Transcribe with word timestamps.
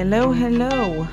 הלו 0.00 0.34
הלו, 0.34 1.04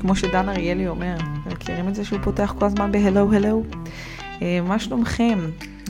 כמו 0.00 0.16
שדן 0.16 0.48
אריאלי 0.48 0.88
אומר, 0.88 1.16
מכירים 1.46 1.88
את 1.88 1.94
זה 1.94 2.04
שהוא 2.04 2.20
פותח 2.22 2.54
כל 2.58 2.66
הזמן 2.66 2.92
בהלו 2.92 3.32
הלו? 3.32 3.62
אה, 4.42 4.60
מה 4.60 4.78
שלומכם? 4.78 5.38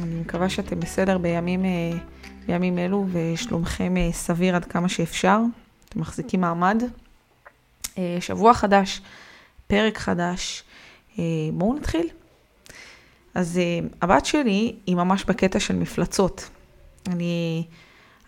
אני 0.03 0.21
מקווה 0.21 0.49
שאתם 0.49 0.81
בסדר 0.81 1.19
בימים, 1.19 1.65
אה, 1.65 1.71
בימים 2.47 2.79
אלו 2.79 3.07
ושלומכם 3.13 3.97
אה, 3.97 4.09
סביר 4.13 4.57
עד 4.57 4.65
כמה 4.65 4.89
שאפשר. 4.89 5.39
אתם 5.89 6.01
מחזיקים 6.01 6.41
מעמד. 6.41 6.83
שבוע 8.21 8.55
חדש, 8.55 9.01
פרק 9.67 9.99
חדש. 9.99 10.63
בואו 11.53 11.75
נתחיל. 11.75 12.09
אז 13.35 13.61
הבת 14.03 14.27
שלי 14.27 14.77
היא 14.87 14.97
ממש 14.97 15.25
בקטע 15.25 15.61
של 15.61 15.77
מפלצות. 15.77 16.51
אני, 17.09 17.65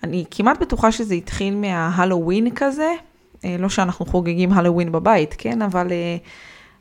אני 0.02 0.24
כמעט 0.30 0.61
בטוחה 0.61 0.93
שזה 0.93 1.14
התחיל 1.14 1.54
מההלואוין 1.54 2.54
כזה, 2.54 2.93
לא 3.58 3.68
שאנחנו 3.68 4.07
חוגגים 4.07 4.53
הלואוין 4.53 4.93
בבית, 4.93 5.34
כן? 5.39 5.62
אבל 5.62 5.93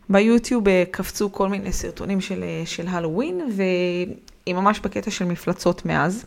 ביוטיוב 0.10 0.68
אה, 0.68 0.84
קפצו 0.92 1.32
כל 1.32 1.50
מיני 1.50 1.72
סרטונים 1.72 2.22
של, 2.22 2.44
אה, 2.44 2.62
של 2.66 2.88
הלואוין, 2.88 3.42
והיא 3.56 4.56
ממש 4.56 4.80
בקטע 4.80 5.12
של 5.12 5.26
מפלצות 5.26 5.86
מאז. 5.86 6.26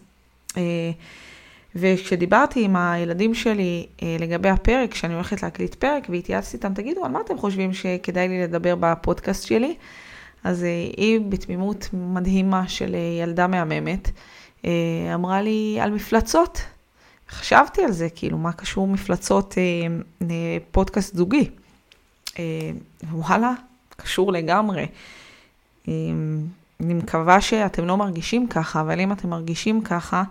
אה, 0.57 0.63
וכשדיברתי 1.75 2.65
עם 2.65 2.77
הילדים 2.77 3.35
שלי 3.35 3.87
לגבי 4.19 4.49
הפרק, 4.49 4.93
כשאני 4.93 5.15
הולכת 5.15 5.43
להקליט 5.43 5.75
פרק, 5.75 6.07
והתייעצתי 6.11 6.57
איתם, 6.57 6.75
תגידו, 6.75 7.05
על 7.05 7.11
מה 7.11 7.21
אתם 7.21 7.39
חושבים 7.39 7.73
שכדאי 7.73 8.29
לי 8.29 8.43
לדבר 8.43 8.75
בפודקאסט 8.81 9.47
שלי? 9.47 9.75
אז 10.45 10.63
היא 10.97 11.21
בתמימות 11.29 11.89
מדהימה 11.93 12.69
של 12.69 12.97
ילדה 13.23 13.47
מהממת, 13.47 14.11
אמרה 15.15 15.43
לי 15.43 15.79
על 15.81 15.91
מפלצות. 15.91 16.61
חשבתי 17.31 17.85
על 17.85 17.93
זה, 17.93 18.09
כאילו, 18.15 18.39
מה 18.39 18.53
קשור 18.53 18.87
מפלצות 18.87 19.55
פודקאסט 20.71 21.17
זוגי? 21.17 21.51
וואלה, 23.13 23.53
קשור 23.97 24.33
לגמרי. 24.33 24.87
אני 26.81 26.95
מקווה 26.95 27.41
שאתם 27.41 27.85
לא 27.85 27.97
מרגישים 27.97 28.47
ככה, 28.49 28.81
אבל 28.81 29.01
אם 29.01 29.13
אתם 29.13 29.29
מרגישים 29.29 29.83
ככה, 29.83 30.23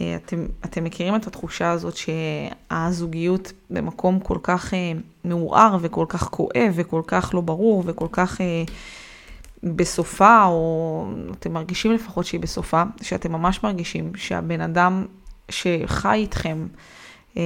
אה, 0.00 0.16
אתם, 0.16 0.46
אתם 0.64 0.84
מכירים 0.84 1.16
את 1.16 1.26
התחושה 1.26 1.70
הזאת 1.70 1.94
שהזוגיות 1.96 3.52
במקום 3.70 4.20
כל 4.20 4.38
כך 4.42 4.74
אה, 4.74 4.92
מעורער 5.24 5.76
וכל 5.80 6.06
כך 6.08 6.28
כואב 6.28 6.72
וכל 6.74 7.02
כך 7.06 7.30
לא 7.34 7.40
ברור 7.40 7.82
וכל 7.86 8.06
כך 8.12 8.40
אה, 8.40 8.64
בסופה, 9.62 10.44
או 10.44 11.06
אתם 11.32 11.52
מרגישים 11.52 11.92
לפחות 11.92 12.26
שהיא 12.26 12.40
בסופה, 12.40 12.82
שאתם 13.02 13.32
ממש 13.32 13.62
מרגישים 13.64 14.12
שהבן 14.14 14.60
אדם 14.60 15.06
שחי 15.48 16.18
איתכם, 16.18 16.66
אה, 17.36 17.42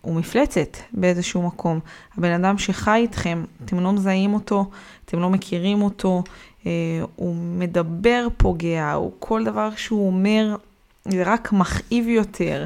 הוא 0.00 0.14
מפלצת 0.14 0.76
באיזשהו 0.92 1.42
מקום. 1.42 1.80
הבן 2.18 2.30
אדם 2.30 2.58
שחי 2.58 2.98
איתכם, 3.02 3.44
אתם 3.64 3.80
לא 3.80 3.92
מזהים 3.92 4.34
אותו, 4.34 4.70
אתם 5.04 5.20
לא 5.20 5.30
מכירים 5.30 5.82
אותו, 5.82 6.22
אה, 6.66 6.70
הוא 7.16 7.36
מדבר 7.36 8.26
פוגע, 8.36 8.92
הוא 8.92 9.12
כל 9.18 9.44
דבר 9.44 9.68
שהוא 9.76 10.06
אומר, 10.06 10.56
זה 11.04 11.22
רק 11.26 11.52
מכאיב 11.52 12.08
יותר. 12.08 12.64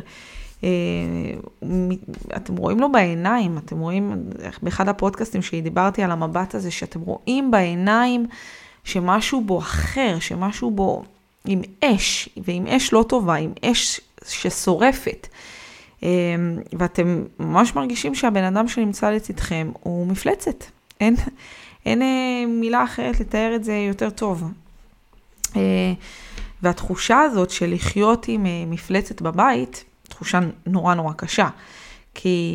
אה, 0.64 0.68
אתם 2.36 2.56
רואים 2.56 2.80
לו 2.80 2.92
בעיניים, 2.92 3.58
אתם 3.58 3.78
רואים, 3.78 4.30
באחד 4.62 4.88
הפודקאסטים 4.88 5.42
שדיברתי 5.42 6.02
על 6.02 6.10
המבט 6.10 6.54
הזה, 6.54 6.70
שאתם 6.70 7.00
רואים 7.00 7.50
בעיניים 7.50 8.26
שמשהו 8.88 9.40
בו 9.40 9.58
אחר, 9.58 10.18
שמשהו 10.20 10.70
בו 10.70 11.04
עם 11.44 11.62
אש, 11.84 12.28
ועם 12.36 12.66
אש 12.66 12.92
לא 12.92 13.04
טובה, 13.08 13.34
עם 13.34 13.52
אש 13.64 14.00
ששורפת. 14.28 15.28
אמ, 16.02 16.08
ואתם 16.78 17.24
ממש 17.38 17.74
מרגישים 17.74 18.14
שהבן 18.14 18.44
אדם 18.44 18.68
שנמצא 18.68 19.10
לצדכם 19.10 19.70
הוא 19.80 20.06
מפלצת. 20.06 20.64
אין, 21.00 21.16
אין 21.86 22.02
אה, 22.02 22.44
מילה 22.46 22.84
אחרת 22.84 23.20
לתאר 23.20 23.52
את 23.56 23.64
זה 23.64 23.74
יותר 23.74 24.10
טוב. 24.10 24.44
אה, 25.56 25.92
והתחושה 26.62 27.20
הזאת 27.20 27.50
של 27.50 27.74
לחיות 27.74 28.28
עם 28.28 28.46
אה, 28.46 28.64
מפלצת 28.66 29.22
בבית, 29.22 29.84
תחושה 30.08 30.40
נורא 30.66 30.94
נורא 30.94 31.12
קשה. 31.12 31.48
כי 32.14 32.54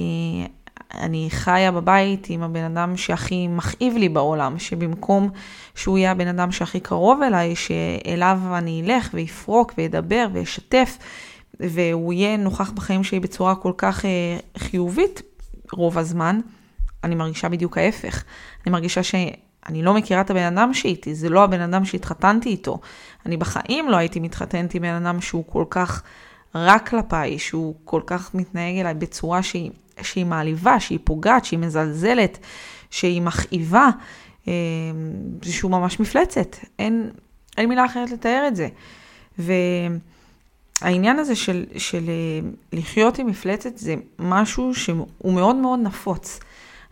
אני 0.93 1.27
חיה 1.31 1.71
בבית 1.71 2.27
עם 2.29 2.43
הבן 2.43 2.63
אדם 2.63 2.97
שהכי 2.97 3.47
מכאיב 3.47 3.97
לי 3.97 4.09
בעולם, 4.09 4.59
שבמקום 4.59 5.29
שהוא 5.75 5.97
יהיה 5.97 6.11
הבן 6.11 6.27
אדם 6.27 6.51
שהכי 6.51 6.79
קרוב 6.79 7.21
אליי, 7.21 7.55
שאליו 7.55 8.39
אני 8.53 8.83
אלך 8.85 9.09
ויפרוק 9.13 9.73
וידבר 9.77 10.27
וישתף, 10.33 10.97
והוא 11.59 12.13
יהיה 12.13 12.37
נוכח 12.37 12.71
בחיים 12.71 13.03
שלי 13.03 13.19
בצורה 13.19 13.55
כל 13.55 13.71
כך 13.77 14.05
אה, 14.05 14.37
חיובית 14.57 15.21
רוב 15.71 15.97
הזמן, 15.97 16.39
אני 17.03 17.15
מרגישה 17.15 17.49
בדיוק 17.49 17.77
ההפך. 17.77 18.23
אני 18.65 18.71
מרגישה 18.71 19.03
שאני 19.03 19.83
לא 19.83 19.93
מכירה 19.93 20.21
את 20.21 20.29
הבן 20.29 20.57
אדם 20.57 20.73
שאיתי, 20.73 21.15
זה 21.15 21.29
לא 21.29 21.43
הבן 21.43 21.61
אדם 21.61 21.85
שהתחתנתי 21.85 22.49
איתו. 22.49 22.79
אני 23.25 23.37
בחיים 23.37 23.89
לא 23.89 23.95
הייתי 23.95 24.19
מתחתנת 24.19 24.73
עם 24.73 24.81
בן 24.81 25.05
אדם 25.05 25.21
שהוא 25.21 25.43
כל 25.47 25.65
כך 25.69 26.03
רע 26.55 26.79
כלפיי, 26.79 27.39
שהוא 27.39 27.75
כל 27.85 28.01
כך 28.05 28.35
מתנהג 28.35 28.77
אליי 28.77 28.93
בצורה 28.93 29.43
שהיא, 29.43 29.71
שהיא 30.01 30.25
מעליבה, 30.25 30.79
שהיא 30.79 30.99
פוגעת, 31.03 31.45
שהיא 31.45 31.59
מזלזלת, 31.59 32.37
שהיא 32.89 33.21
מכאיבה, 33.21 33.89
אה, 34.47 34.53
שהוא 35.41 35.71
ממש 35.71 35.99
מפלצת. 35.99 36.55
אין, 36.79 37.09
אין 37.57 37.69
מילה 37.69 37.85
אחרת 37.85 38.11
לתאר 38.11 38.45
את 38.47 38.55
זה. 38.55 38.67
ו... 39.39 39.53
העניין 40.83 41.19
הזה 41.19 41.35
של, 41.35 41.65
של 41.77 42.09
אה, 42.09 42.49
לחיות 42.73 43.19
עם 43.19 43.27
מפלצת 43.27 43.77
זה 43.77 43.95
משהו 44.19 44.75
שהוא 44.75 45.33
מאוד 45.33 45.55
מאוד 45.55 45.79
נפוץ. 45.83 46.39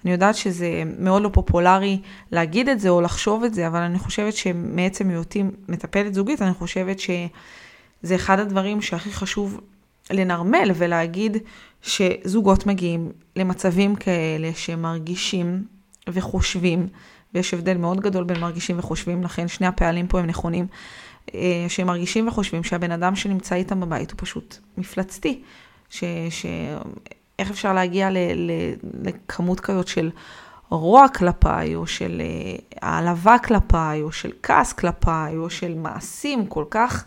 אני 0.06 0.11
יודעת 0.11 0.35
שזה 0.35 0.84
מאוד 1.00 1.22
לא 1.22 1.29
פופולרי 1.34 2.01
להגיד 2.31 2.69
את 2.69 2.79
זה 2.79 2.90
או 2.90 3.01
לחשוב 3.01 3.44
את 3.44 3.53
זה, 3.53 3.67
אבל 3.67 3.79
אני 3.79 4.00
חושבת 4.00 4.34
שמעצם 4.34 5.09
היותי 5.09 5.44
מטפלת 5.69 6.13
זוגית, 6.13 6.41
אני 6.41 6.53
חושבת 6.53 7.00
שזה 7.00 8.16
אחד 8.16 8.40
הדברים 8.40 8.81
שהכי 8.81 9.11
חשוב 9.11 9.61
לנרמל 10.09 10.72
ולהגיד 10.75 11.38
שזוגות 11.81 12.66
מגיעים 12.66 13.12
למצבים 13.35 13.95
כאלה 13.95 14.50
שמרגישים 14.56 15.63
וחושבים, 16.09 16.88
ויש 17.34 17.53
הבדל 17.53 17.78
מאוד 17.78 18.00
גדול 18.00 18.23
בין 18.23 18.40
מרגישים 18.40 18.79
וחושבים, 18.79 19.23
לכן 19.23 19.47
שני 19.47 19.67
הפעלים 19.67 20.07
פה 20.07 20.19
הם 20.19 20.25
נכונים. 20.25 20.67
אה, 21.35 21.66
שהם 21.67 21.88
מרגישים 21.88 22.28
וחושבים 22.28 22.63
שהבן 22.63 22.91
אדם 22.91 23.16
שנמצא 23.16 23.56
איתם 23.56 23.79
בבית 23.79 24.11
הוא 24.11 24.17
פשוט 24.22 24.57
מפלצתי. 24.78 25.41
ש, 25.90 26.03
ש, 26.29 26.45
איך 27.40 27.50
אפשר 27.50 27.73
להגיע 27.73 28.09
ל, 28.09 28.17
ל, 28.17 28.51
לכמות 29.03 29.59
כזאת 29.59 29.88
של 29.88 30.11
רוע 30.69 31.07
כלפיי, 31.07 31.75
או 31.75 31.88
של 31.88 32.22
אה, 32.22 32.56
העלבה 32.81 33.35
כלפיי, 33.40 34.01
או 34.01 34.11
של 34.11 34.31
כעס 34.44 34.73
כלפיי, 34.73 35.38
או 35.38 35.50
של 35.50 35.73
מעשים 35.78 36.47
כל 36.47 36.66
כך, 36.69 37.06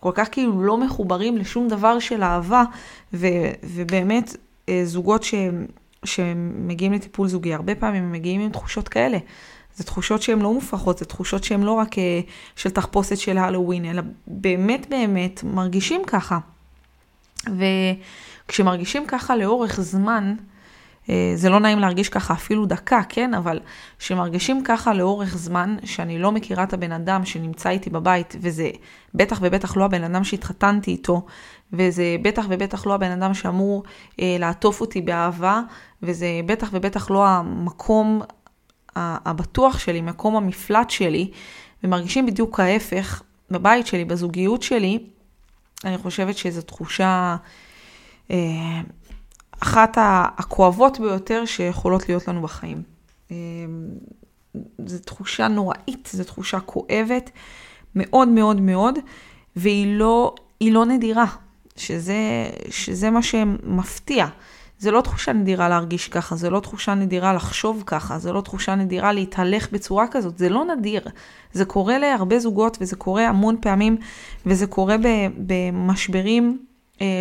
כל 0.00 0.12
כך 0.14 0.28
כאילו 0.32 0.62
לא 0.62 0.78
מחוברים 0.78 1.36
לשום 1.36 1.68
דבר 1.68 1.98
של 1.98 2.22
אהבה, 2.22 2.64
ו, 3.14 3.26
ובאמת 3.64 4.36
אה, 4.68 4.80
זוגות 4.84 5.22
ש, 5.22 5.34
שמגיעים 6.04 6.92
לטיפול 6.92 7.28
זוגי, 7.28 7.54
הרבה 7.54 7.74
פעמים 7.74 8.02
הם 8.02 8.12
מגיעים 8.12 8.40
עם 8.40 8.50
תחושות 8.50 8.88
כאלה. 8.88 9.18
זה 9.76 9.84
תחושות 9.84 10.22
שהן 10.22 10.38
לא 10.38 10.52
מופרכות, 10.52 10.98
זה 10.98 11.04
תחושות 11.04 11.44
שהן 11.44 11.62
לא 11.62 11.72
רק 11.72 11.98
אה, 11.98 12.20
של 12.56 12.70
תחפושת 12.70 13.16
של 13.16 13.38
הלואוין, 13.38 13.84
אלא 13.84 14.02
באמת 14.26 14.86
באמת 14.90 15.44
מרגישים 15.44 16.02
ככה. 16.06 16.38
וכשמרגישים 18.46 19.06
ככה 19.06 19.36
לאורך 19.36 19.80
זמן, 19.80 20.34
זה 21.34 21.48
לא 21.48 21.60
נעים 21.60 21.78
להרגיש 21.78 22.08
ככה 22.08 22.34
אפילו 22.34 22.66
דקה, 22.66 23.00
כן? 23.08 23.34
אבל 23.34 23.60
כשמרגישים 23.98 24.64
ככה 24.64 24.94
לאורך 24.94 25.36
זמן, 25.36 25.76
שאני 25.84 26.18
לא 26.18 26.32
מכירה 26.32 26.64
את 26.64 26.72
הבן 26.72 26.92
אדם 26.92 27.24
שנמצא 27.24 27.68
איתי 27.68 27.90
בבית, 27.90 28.36
וזה 28.40 28.70
בטח 29.14 29.38
ובטח 29.42 29.76
לא 29.76 29.84
הבן 29.84 30.04
אדם 30.04 30.24
שהתחתנתי 30.24 30.90
איתו, 30.90 31.26
וזה 31.72 32.16
בטח 32.22 32.46
ובטח 32.48 32.86
לא 32.86 32.94
הבן 32.94 33.10
אדם 33.10 33.34
שאמור 33.34 33.82
אה, 34.20 34.36
לעטוף 34.38 34.80
אותי 34.80 35.00
באהבה, 35.00 35.60
וזה 36.02 36.26
בטח 36.46 36.68
ובטח 36.72 37.10
לא 37.10 37.26
המקום 37.26 38.22
הבטוח 38.96 39.78
שלי, 39.78 40.00
מקום 40.00 40.36
המפלט 40.36 40.90
שלי, 40.90 41.30
ומרגישים 41.84 42.26
בדיוק 42.26 42.60
ההפך 42.60 43.22
בבית 43.50 43.86
שלי, 43.86 44.04
בזוגיות 44.04 44.62
שלי, 44.62 44.98
אני 45.84 45.98
חושבת 45.98 46.36
שזו 46.36 46.62
תחושה 46.62 47.36
אה, 48.30 48.36
אחת 49.60 49.96
הכואבות 50.38 51.00
ביותר 51.00 51.44
שיכולות 51.44 52.08
להיות 52.08 52.28
לנו 52.28 52.42
בחיים. 52.42 52.82
אה, 53.30 53.36
זו 54.86 54.98
תחושה 54.98 55.48
נוראית, 55.48 56.08
זו 56.12 56.24
תחושה 56.24 56.60
כואבת 56.60 57.30
מאוד 57.94 58.28
מאוד 58.28 58.60
מאוד, 58.60 58.98
והיא 59.56 59.98
לא, 59.98 60.34
לא 60.60 60.86
נדירה, 60.86 61.26
שזה, 61.76 62.16
שזה 62.70 63.10
מה 63.10 63.22
שמפתיע. 63.22 64.26
זה 64.78 64.90
לא 64.90 65.00
תחושה 65.00 65.32
נדירה 65.32 65.68
להרגיש 65.68 66.08
ככה, 66.08 66.36
זה 66.36 66.50
לא 66.50 66.60
תחושה 66.60 66.94
נדירה 66.94 67.34
לחשוב 67.34 67.82
ככה, 67.86 68.18
זה 68.18 68.32
לא 68.32 68.40
תחושה 68.40 68.74
נדירה 68.74 69.12
להתהלך 69.12 69.72
בצורה 69.72 70.06
כזאת, 70.10 70.38
זה 70.38 70.48
לא 70.48 70.64
נדיר. 70.64 71.02
זה 71.52 71.64
קורה 71.64 71.98
להרבה 71.98 72.38
זוגות 72.38 72.78
וזה 72.80 72.96
קורה 72.96 73.28
המון 73.28 73.56
פעמים 73.60 73.96
וזה 74.46 74.66
קורה 74.66 74.96
במשברים 75.46 76.58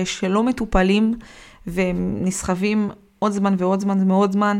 שלא 0.05 0.43
מטופלים 0.43 1.13
ונסחבים 1.67 2.89
עוד 3.19 3.31
זמן 3.31 3.55
ועוד 3.57 3.79
זמן 3.79 4.11
ועוד 4.11 4.31
זמן. 4.31 4.59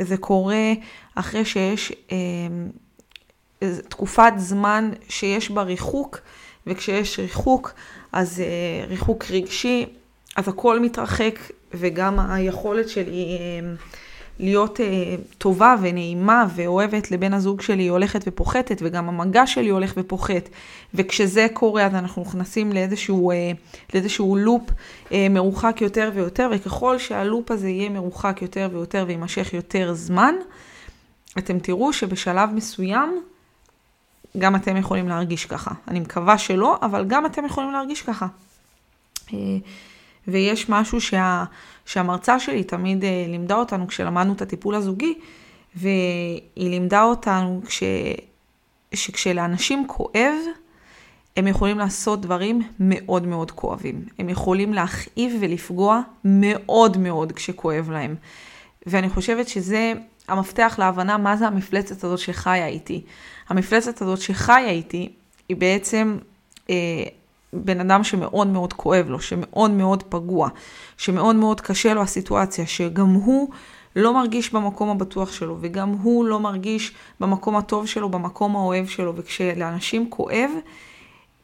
זה 0.00 0.16
קורה 0.20 0.72
אחרי 1.14 1.44
שיש 1.44 1.92
תקופת 3.88 4.32
זמן 4.36 4.90
שיש 5.08 5.50
בה 5.50 5.62
ריחוק, 5.62 6.18
וכשיש 6.66 7.18
ריחוק, 7.18 7.72
אז 8.12 8.42
ריחוק 8.88 9.24
רגשי, 9.30 9.86
אז 10.36 10.48
הכל 10.48 10.80
מתרחק, 10.80 11.38
וגם 11.74 12.20
היכולת 12.20 12.88
שלי 12.88 13.38
להיות 14.38 14.80
טובה 15.38 15.74
ונעימה 15.82 16.46
ואוהבת 16.54 17.10
לבן 17.10 17.34
הזוג 17.34 17.60
שלי 17.60 17.88
הולכת 17.88 18.24
ופוחתת, 18.26 18.78
וגם 18.84 19.08
המגע 19.08 19.46
שלי 19.46 19.68
הולך 19.68 19.94
ופוחת. 19.96 20.48
וכשזה 20.94 21.46
קורה, 21.52 21.86
אז 21.86 21.94
אנחנו 21.94 22.22
נכנסים 22.22 22.72
לאיזשהו, 22.72 23.32
לאיזשהו 23.94 24.36
לופ 24.36 24.62
מרוחק 25.30 25.76
יותר 25.80 26.10
ויותר, 26.14 26.50
וככל 26.52 26.98
שהלופ 26.98 27.50
הזה 27.50 27.68
יהיה 27.68 27.88
מרוחק 27.88 28.38
יותר 28.42 28.68
ויותר 28.72 29.04
ויימשך 29.08 29.54
יותר 29.54 29.94
זמן, 29.94 30.34
אתם 31.38 31.58
תראו 31.58 31.92
שבשלב 31.92 32.50
מסוים, 32.54 33.22
גם 34.38 34.56
אתם 34.56 34.76
יכולים 34.76 35.08
להרגיש 35.08 35.46
ככה. 35.46 35.70
אני 35.88 36.00
מקווה 36.00 36.38
שלא, 36.38 36.78
אבל 36.82 37.04
גם 37.04 37.26
אתם 37.26 37.44
יכולים 37.44 37.72
להרגיש 37.72 38.02
ככה. 38.02 38.26
ויש 40.28 40.68
משהו 40.68 41.00
שה, 41.00 41.44
שהמרצה 41.86 42.38
שלי 42.38 42.64
תמיד 42.64 43.04
לימדה 43.28 43.54
אותנו 43.54 43.86
כשלמדנו 43.86 44.32
את 44.32 44.42
הטיפול 44.42 44.74
הזוגי, 44.74 45.14
והיא 45.76 46.40
לימדה 46.56 47.02
אותנו 47.02 47.60
כש, 47.66 47.82
שכשלאנשים 48.94 49.84
כואב, 49.86 50.34
הם 51.36 51.46
יכולים 51.46 51.78
לעשות 51.78 52.20
דברים 52.20 52.62
מאוד 52.80 53.26
מאוד 53.26 53.50
כואבים. 53.50 54.04
הם 54.18 54.28
יכולים 54.28 54.74
להכאיב 54.74 55.36
ולפגוע 55.40 56.00
מאוד 56.24 56.96
מאוד 56.96 57.32
כשכואב 57.32 57.90
להם. 57.90 58.14
ואני 58.86 59.08
חושבת 59.08 59.48
שזה 59.48 59.92
המפתח 60.28 60.74
להבנה 60.78 61.18
מה 61.18 61.36
זה 61.36 61.46
המפלצת 61.46 62.04
הזאת 62.04 62.18
שחיה 62.18 62.66
איתי. 62.66 63.04
המפלצת 63.48 64.02
הזאת 64.02 64.20
שחיה 64.20 64.70
איתי 64.70 65.12
היא 65.48 65.56
בעצם 65.56 66.18
אה, 66.70 67.04
בן 67.54 67.80
אדם 67.80 68.04
שמאוד 68.04 68.46
מאוד 68.46 68.72
כואב 68.72 69.06
לו, 69.08 69.20
שמאוד 69.20 69.70
מאוד 69.70 70.02
פגוע, 70.02 70.48
שמאוד 70.96 71.36
מאוד 71.36 71.60
קשה 71.60 71.94
לו 71.94 72.02
הסיטואציה, 72.02 72.66
שגם 72.66 73.06
הוא 73.06 73.48
לא 73.96 74.14
מרגיש 74.14 74.52
במקום 74.52 74.88
הבטוח 74.88 75.32
שלו, 75.32 75.56
וגם 75.60 75.88
הוא 75.90 76.24
לא 76.24 76.40
מרגיש 76.40 76.92
במקום 77.20 77.56
הטוב 77.56 77.86
שלו, 77.86 78.08
במקום 78.08 78.56
האוהב 78.56 78.86
שלו, 78.86 79.16
וכשלאנשים 79.16 80.10
כואב, 80.10 80.50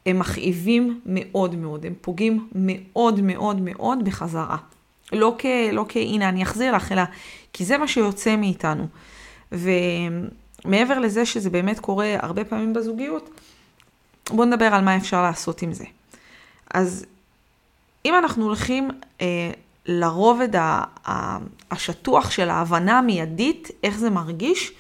הם 0.07 0.19
מכאיבים 0.19 1.01
מאוד 1.07 1.55
מאוד, 1.55 1.87
הם 1.87 1.95
פוגעים 2.01 2.49
מאוד 2.55 3.21
מאוד 3.21 3.61
מאוד 3.61 4.05
בחזרה. 4.05 4.57
לא 5.13 5.35
כ... 5.39 5.47
לא 5.73 5.85
כ... 5.89 5.97
הנה, 5.97 6.29
אני 6.29 6.43
אחזיר 6.43 6.77
לך, 6.77 6.93
אלא 6.93 7.03
כי 7.53 7.65
זה 7.65 7.79
מה 7.79 7.89
שיוצא 7.89 8.37
מאיתנו. 8.37 8.87
ומעבר 9.53 10.99
לזה 10.99 11.27
שזה 11.27 11.51
באמת 11.51 11.81
קורה 11.81 12.17
הרבה 12.19 12.45
פעמים 12.45 12.73
בזוגיות, 12.73 13.31
בואו 14.31 14.45
נדבר 14.45 14.65
על 14.65 14.85
מה 14.85 14.97
אפשר 14.97 15.23
לעשות 15.23 15.63
עם 15.63 15.73
זה. 15.73 15.85
אז 16.75 17.07
אם 18.05 18.15
אנחנו 18.15 18.45
הולכים 18.45 18.91
אה, 19.21 19.27
לרובד 19.87 20.49
השטוח 21.71 22.31
של 22.31 22.51
ההבנה 22.51 22.99
המיידית, 22.99 23.71
איך 23.85 23.99
זה 23.99 24.11
מרגיש, 24.11 24.73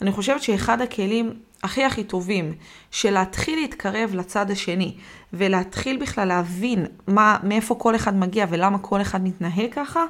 אני 0.00 0.12
חושבת 0.12 0.42
שאחד 0.42 0.80
הכלים 0.80 1.32
הכי 1.62 1.84
הכי 1.84 2.04
טובים 2.04 2.52
של 2.90 3.10
להתחיל 3.10 3.58
להתקרב 3.60 4.14
לצד 4.14 4.50
השני 4.50 4.94
ולהתחיל 5.32 5.96
בכלל 5.96 6.28
להבין 6.28 6.86
מה, 7.06 7.38
מאיפה 7.42 7.74
כל 7.74 7.96
אחד 7.96 8.16
מגיע 8.16 8.46
ולמה 8.50 8.78
כל 8.78 9.00
אחד 9.00 9.24
מתנהג 9.24 9.72
ככה, 9.72 10.04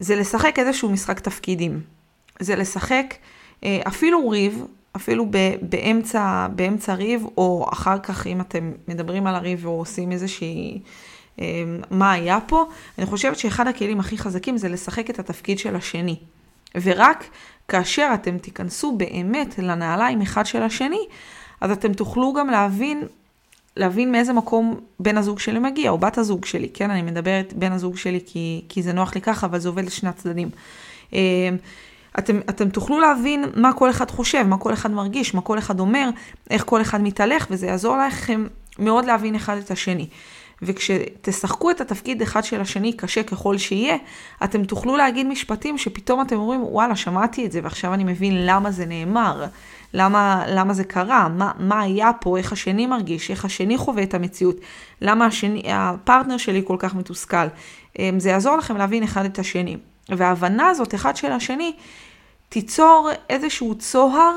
זה 0.00 0.16
לשחק 0.16 0.58
איזשהו 0.58 0.90
משחק 0.90 1.20
תפקידים. 1.20 1.80
זה 2.40 2.56
לשחק 2.56 3.14
אה, 3.64 3.80
אפילו 3.86 4.28
ריב, 4.28 4.64
אפילו 4.96 5.26
באמצע, 5.62 6.46
באמצע 6.56 6.94
ריב, 6.94 7.24
או 7.36 7.66
אחר 7.72 7.98
כך 7.98 8.26
אם 8.26 8.40
אתם 8.40 8.72
מדברים 8.88 9.26
על 9.26 9.34
הריב 9.34 9.66
או 9.66 9.70
עושים 9.70 10.12
איזושהי... 10.12 10.80
אה, 11.40 11.64
מה 11.90 12.12
היה 12.12 12.38
פה, 12.46 12.64
אני 12.98 13.06
חושבת 13.06 13.38
שאחד 13.38 13.66
הכלים 13.66 14.00
הכי 14.00 14.18
חזקים 14.18 14.58
זה 14.58 14.68
לשחק 14.68 15.10
את 15.10 15.18
התפקיד 15.18 15.58
של 15.58 15.76
השני. 15.76 16.16
ורק 16.82 17.24
כאשר 17.68 18.10
אתם 18.14 18.38
תיכנסו 18.38 18.96
באמת 18.96 19.58
לנעליים 19.58 20.22
אחד 20.22 20.46
של 20.46 20.62
השני, 20.62 21.06
אז 21.60 21.70
אתם 21.70 21.92
תוכלו 21.92 22.32
גם 22.32 22.50
להבין, 22.50 23.02
להבין 23.76 24.12
מאיזה 24.12 24.32
מקום 24.32 24.80
בן 25.00 25.18
הזוג 25.18 25.38
שלי 25.38 25.58
מגיע, 25.58 25.90
או 25.90 25.98
בת 25.98 26.18
הזוג 26.18 26.44
שלי, 26.44 26.68
כן? 26.74 26.90
אני 26.90 27.02
מדברת 27.02 27.52
בן 27.52 27.72
הזוג 27.72 27.96
שלי 27.96 28.20
כי, 28.26 28.64
כי 28.68 28.82
זה 28.82 28.92
נוח 28.92 29.14
לי 29.14 29.20
ככה, 29.20 29.46
אבל 29.46 29.58
זה 29.58 29.68
עובד 29.68 29.84
לשני 29.84 30.08
הצדדים. 30.08 30.48
אתם, 32.18 32.40
אתם 32.48 32.68
תוכלו 32.68 33.00
להבין 33.00 33.44
מה 33.54 33.72
כל 33.72 33.90
אחד 33.90 34.10
חושב, 34.10 34.42
מה 34.42 34.58
כל 34.58 34.72
אחד 34.72 34.90
מרגיש, 34.90 35.34
מה 35.34 35.40
כל 35.40 35.58
אחד 35.58 35.80
אומר, 35.80 36.08
איך 36.50 36.64
כל 36.66 36.80
אחד 36.80 37.00
מתהלך, 37.00 37.46
וזה 37.50 37.66
יעזור 37.66 37.96
לכם 37.96 38.46
מאוד 38.78 39.04
להבין 39.04 39.34
אחד 39.34 39.56
את 39.56 39.70
השני. 39.70 40.08
וכשתשחקו 40.62 41.70
את 41.70 41.80
התפקיד 41.80 42.22
אחד 42.22 42.44
של 42.44 42.60
השני, 42.60 42.92
קשה 42.92 43.22
ככל 43.22 43.58
שיהיה, 43.58 43.96
אתם 44.44 44.64
תוכלו 44.64 44.96
להגיד 44.96 45.26
משפטים 45.26 45.78
שפתאום 45.78 46.20
אתם 46.20 46.36
אומרים, 46.36 46.62
וואלה, 46.64 46.96
שמעתי 46.96 47.46
את 47.46 47.52
זה, 47.52 47.60
ועכשיו 47.62 47.94
אני 47.94 48.04
מבין 48.04 48.46
למה 48.46 48.70
זה 48.70 48.86
נאמר, 48.86 49.44
למה, 49.94 50.44
למה 50.48 50.74
זה 50.74 50.84
קרה, 50.84 51.28
מה, 51.28 51.52
מה 51.58 51.80
היה 51.80 52.10
פה, 52.20 52.38
איך 52.38 52.52
השני 52.52 52.86
מרגיש, 52.86 53.30
איך 53.30 53.44
השני 53.44 53.76
חווה 53.76 54.02
את 54.02 54.14
המציאות, 54.14 54.56
למה 55.00 55.26
השני, 55.26 55.62
הפרטנר 55.68 56.36
שלי 56.36 56.62
כל 56.64 56.76
כך 56.78 56.94
מתוסכל. 56.94 57.46
אמ, 57.98 58.20
זה 58.20 58.30
יעזור 58.30 58.56
לכם 58.56 58.76
להבין 58.76 59.02
אחד 59.02 59.24
את 59.24 59.38
השני. 59.38 59.76
וההבנה 60.08 60.68
הזאת, 60.68 60.94
אחד 60.94 61.16
של 61.16 61.32
השני, 61.32 61.72
תיצור 62.56 63.10
איזשהו 63.30 63.74
צוהר 63.74 64.32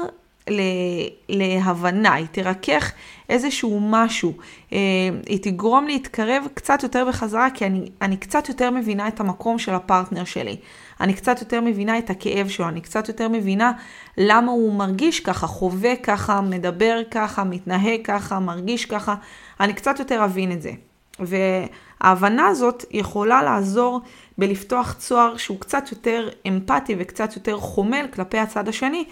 להבנה, 1.29 2.13
היא 2.13 2.25
תרכך 2.31 2.91
איזשהו 3.29 3.79
משהו, 3.83 4.33
אה, 4.73 4.77
היא 5.25 5.39
תגרום 5.41 5.87
להתקרב 5.87 6.43
קצת 6.53 6.83
יותר 6.83 7.05
בחזרה, 7.09 7.49
כי 7.53 7.65
אני, 7.65 7.89
אני 8.01 8.17
קצת 8.17 8.49
יותר 8.49 8.71
מבינה 8.71 9.07
את 9.07 9.19
המקום 9.19 9.59
של 9.59 9.73
הפרטנר 9.73 10.23
שלי. 10.23 10.57
אני 11.01 11.13
קצת 11.13 11.39
יותר 11.39 11.61
מבינה 11.61 11.97
את 11.97 12.09
הכאב 12.09 12.47
שלו, 12.47 12.67
אני 12.67 12.81
קצת 12.81 13.07
יותר 13.07 13.27
מבינה 13.27 13.71
למה 14.17 14.51
הוא 14.51 14.73
מרגיש 14.73 15.19
ככה, 15.19 15.47
חווה 15.47 15.95
ככה, 15.95 16.41
מדבר 16.41 17.01
ככה, 17.11 17.43
מתנהג 17.43 17.99
ככה, 18.03 18.39
מרגיש 18.39 18.85
ככה, 18.85 19.15
אני 19.59 19.73
קצת 19.73 19.99
יותר 19.99 20.25
אבין 20.25 20.51
את 20.51 20.61
זה. 20.61 20.71
וההבנה 22.01 22.47
הזאת 22.47 22.85
יכולה 22.91 23.43
לעזור 23.43 24.01
בלפתוח 24.37 24.95
צוהר 24.97 25.37
שהוא 25.37 25.59
קצת 25.59 25.83
יותר 25.91 26.29
אמפתי 26.47 26.95
וקצת 26.99 27.35
יותר 27.35 27.57
חומל 27.57 28.05
כלפי 28.13 28.37
הצד 28.37 28.67
השני, 28.67 29.05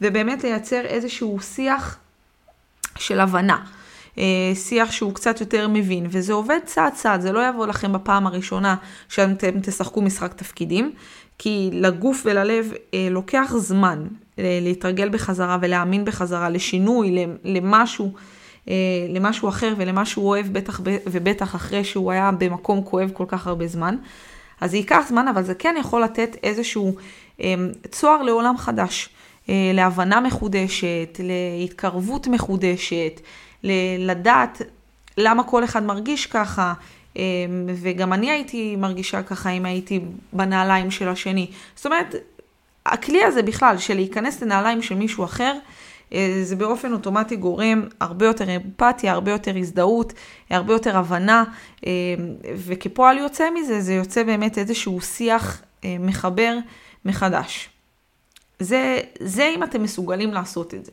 ובאמת 0.00 0.44
לייצר 0.44 0.80
איזשהו 0.80 1.38
שיח 1.40 1.98
של 2.98 3.20
הבנה. 3.20 3.64
אה, 4.18 4.52
שיח 4.54 4.92
שהוא 4.92 5.14
קצת 5.14 5.40
יותר 5.40 5.68
מבין, 5.68 6.06
וזה 6.10 6.32
עובד 6.32 6.58
צעד 6.64 6.92
צעד, 6.92 7.20
זה 7.20 7.32
לא 7.32 7.48
יבוא 7.48 7.66
לכם 7.66 7.92
בפעם 7.92 8.26
הראשונה 8.26 8.76
שאתם 9.08 9.60
תשחקו 9.62 10.02
משחק 10.02 10.32
תפקידים, 10.32 10.92
כי 11.38 11.70
לגוף 11.72 12.22
וללב 12.24 12.72
אה, 12.94 13.08
לוקח 13.10 13.52
זמן 13.56 14.06
אה, 14.38 14.58
להתרגל 14.62 15.08
בחזרה 15.08 15.58
ולהאמין 15.60 16.04
בחזרה 16.04 16.48
לשינוי, 16.48 17.26
למשהו, 17.44 18.12
למשהו 19.08 19.48
אחר 19.48 19.74
ולמה 19.76 20.06
שהוא 20.06 20.28
אוהב 20.28 20.46
בטח 20.52 20.80
ובטח 20.84 21.54
אחרי 21.54 21.84
שהוא 21.84 22.12
היה 22.12 22.30
במקום 22.38 22.82
כואב 22.84 23.10
כל 23.12 23.24
כך 23.28 23.46
הרבה 23.46 23.66
זמן. 23.66 23.96
אז 24.60 24.70
זה 24.70 24.76
ייקח 24.76 25.04
זמן, 25.08 25.28
אבל 25.28 25.42
זה 25.42 25.54
כן 25.54 25.74
יכול 25.80 26.02
לתת 26.02 26.36
איזשהו 26.42 26.94
צוהר 27.90 28.22
לעולם 28.22 28.56
חדש. 28.56 29.08
אה, 29.48 29.70
להבנה 29.74 30.20
מחודשת, 30.20 31.20
להתקרבות 31.58 32.26
מחודשת, 32.26 33.20
לדעת 33.98 34.62
למה 35.18 35.44
כל 35.44 35.64
אחד 35.64 35.82
מרגיש 35.82 36.26
ככה, 36.26 36.72
אה, 37.16 37.22
וגם 37.82 38.12
אני 38.12 38.30
הייתי 38.30 38.76
מרגישה 38.76 39.22
ככה 39.22 39.50
אם 39.50 39.64
הייתי 39.64 40.00
בנעליים 40.32 40.90
של 40.90 41.08
השני. 41.08 41.50
זאת 41.76 41.86
אומרת, 41.86 42.14
הכלי 42.86 43.24
הזה 43.24 43.42
בכלל, 43.42 43.78
של 43.78 43.94
להיכנס 43.94 44.42
לנעליים 44.42 44.82
של 44.82 44.94
מישהו 44.94 45.24
אחר, 45.24 45.52
אה, 45.52 45.58
זה 46.42 46.56
באופן 46.56 46.92
אוטומטי 46.92 47.36
גורם 47.36 47.84
הרבה 48.00 48.26
יותר 48.26 48.56
אמפתיה, 48.56 49.12
הרבה 49.12 49.30
יותר 49.30 49.56
הזדהות, 49.56 50.12
הרבה 50.50 50.72
יותר 50.72 50.98
הבנה, 50.98 51.44
וכפועל 52.44 53.18
יוצא 53.18 53.48
מזה, 53.54 53.80
זה 53.80 53.94
יוצא 53.94 54.22
באמת 54.22 54.58
איזשהו 54.58 55.00
שיח 55.00 55.62
מחבר 55.84 56.56
מחדש. 57.04 57.68
זה, 58.58 59.00
זה 59.20 59.50
אם 59.56 59.62
אתם 59.62 59.82
מסוגלים 59.82 60.34
לעשות 60.34 60.74
את 60.74 60.84
זה. 60.84 60.92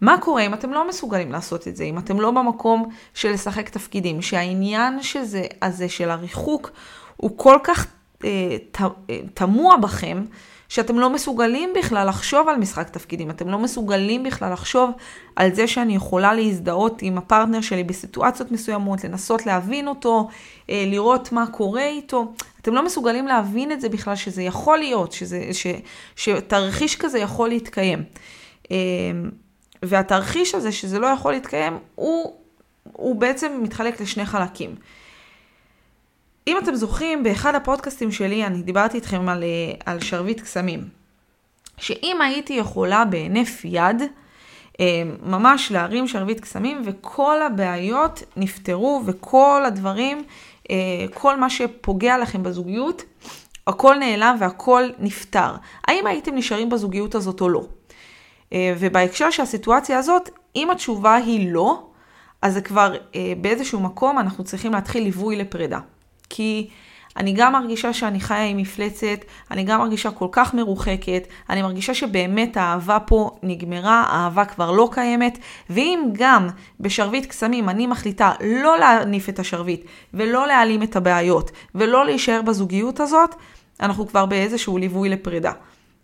מה 0.00 0.18
קורה 0.20 0.46
אם 0.46 0.54
אתם 0.54 0.72
לא 0.72 0.88
מסוגלים 0.88 1.32
לעשות 1.32 1.68
את 1.68 1.76
זה, 1.76 1.84
אם 1.84 1.98
אתם 1.98 2.20
לא 2.20 2.30
במקום 2.30 2.88
של 3.14 3.30
לשחק 3.30 3.68
תפקידים, 3.68 4.22
שהעניין 4.22 5.02
שזה, 5.02 5.44
הזה 5.62 5.88
של 5.88 6.10
הריחוק 6.10 6.70
הוא 7.16 7.38
כל 7.38 7.58
כך 7.64 7.86
תמוה 9.34 9.76
בכם, 9.76 10.24
שאתם 10.74 10.98
לא 10.98 11.10
מסוגלים 11.10 11.72
בכלל 11.76 12.08
לחשוב 12.08 12.48
על 12.48 12.56
משחק 12.56 12.88
תפקידים, 12.88 13.30
אתם 13.30 13.48
לא 13.48 13.58
מסוגלים 13.58 14.22
בכלל 14.22 14.52
לחשוב 14.52 14.90
על 15.36 15.54
זה 15.54 15.66
שאני 15.66 15.94
יכולה 15.94 16.34
להזדהות 16.34 17.02
עם 17.02 17.18
הפרטנר 17.18 17.60
שלי 17.60 17.84
בסיטואציות 17.84 18.52
מסוימות, 18.52 19.04
לנסות 19.04 19.46
להבין 19.46 19.88
אותו, 19.88 20.28
אה, 20.70 20.84
לראות 20.86 21.32
מה 21.32 21.46
קורה 21.46 21.86
איתו. 21.86 22.32
אתם 22.60 22.74
לא 22.74 22.84
מסוגלים 22.84 23.26
להבין 23.26 23.72
את 23.72 23.80
זה 23.80 23.88
בכלל, 23.88 24.16
שזה 24.16 24.42
יכול 24.42 24.78
להיות, 24.78 25.12
שזה, 25.12 25.48
ש, 25.52 25.66
שתרחיש 26.16 26.96
כזה 26.96 27.18
יכול 27.18 27.48
להתקיים. 27.48 28.04
אה, 28.70 28.76
והתרחיש 29.82 30.54
הזה, 30.54 30.72
שזה 30.72 30.98
לא 30.98 31.06
יכול 31.06 31.32
להתקיים, 31.32 31.78
הוא, 31.94 32.32
הוא 32.92 33.16
בעצם 33.16 33.60
מתחלק 33.62 34.00
לשני 34.00 34.26
חלקים. 34.26 34.74
אם 36.46 36.58
אתם 36.58 36.74
זוכרים, 36.74 37.22
באחד 37.22 37.54
הפודקאסטים 37.54 38.12
שלי 38.12 38.46
אני 38.46 38.62
דיברתי 38.62 38.96
איתכם 38.96 39.28
על, 39.28 39.42
אה, 39.42 39.92
על 39.92 40.00
שרביט 40.00 40.40
קסמים. 40.40 40.88
שאם 41.76 42.20
הייתי 42.20 42.52
יכולה 42.52 43.04
בהינף 43.04 43.64
יד, 43.64 44.02
אה, 44.80 45.02
ממש 45.22 45.72
להרים 45.72 46.08
שרביט 46.08 46.40
קסמים 46.40 46.82
וכל 46.84 47.42
הבעיות 47.42 48.22
נפתרו 48.36 49.02
וכל 49.06 49.62
הדברים, 49.66 50.24
אה, 50.70 50.76
כל 51.14 51.36
מה 51.36 51.50
שפוגע 51.50 52.18
לכם 52.18 52.42
בזוגיות, 52.42 53.02
הכל 53.66 53.94
נעלם 53.94 54.36
והכל 54.40 54.88
נפתר. 54.98 55.54
האם 55.88 56.06
הייתם 56.06 56.34
נשארים 56.34 56.70
בזוגיות 56.70 57.14
הזאת 57.14 57.40
או 57.40 57.48
לא? 57.48 57.62
ובהקשר 58.78 59.30
של 59.30 59.42
הסיטואציה 59.42 59.98
הזאת, 59.98 60.30
אם 60.56 60.70
התשובה 60.70 61.14
היא 61.14 61.52
לא, 61.52 61.86
אז 62.42 62.54
זה 62.54 62.60
כבר 62.60 62.94
באיזשהו 63.40 63.80
מקום 63.80 64.18
אנחנו 64.18 64.44
צריכים 64.44 64.72
להתחיל 64.72 65.02
ליווי 65.02 65.36
לפרידה. 65.36 65.78
כי 66.30 66.68
אני 67.16 67.32
גם 67.32 67.52
מרגישה 67.52 67.92
שאני 67.92 68.20
חיה 68.20 68.44
עם 68.44 68.56
מפלצת, 68.56 69.24
אני 69.50 69.64
גם 69.64 69.80
מרגישה 69.80 70.10
כל 70.10 70.28
כך 70.32 70.54
מרוחקת, 70.54 71.26
אני 71.50 71.62
מרגישה 71.62 71.94
שבאמת 71.94 72.56
האהבה 72.56 72.98
פה 73.00 73.30
נגמרה, 73.42 74.04
האהבה 74.08 74.44
כבר 74.44 74.70
לא 74.70 74.88
קיימת, 74.92 75.38
ואם 75.70 76.00
גם 76.12 76.48
בשרביט 76.80 77.26
קסמים 77.26 77.68
אני 77.68 77.86
מחליטה 77.86 78.32
לא 78.44 78.78
להניף 78.78 79.28
את 79.28 79.38
השרביט, 79.38 79.84
ולא 80.14 80.46
להעלים 80.46 80.82
את 80.82 80.96
הבעיות, 80.96 81.50
ולא 81.74 82.04
להישאר 82.04 82.42
בזוגיות 82.42 83.00
הזאת, 83.00 83.34
אנחנו 83.80 84.06
כבר 84.08 84.26
באיזשהו 84.26 84.78
ליווי 84.78 85.08
לפרידה. 85.08 85.52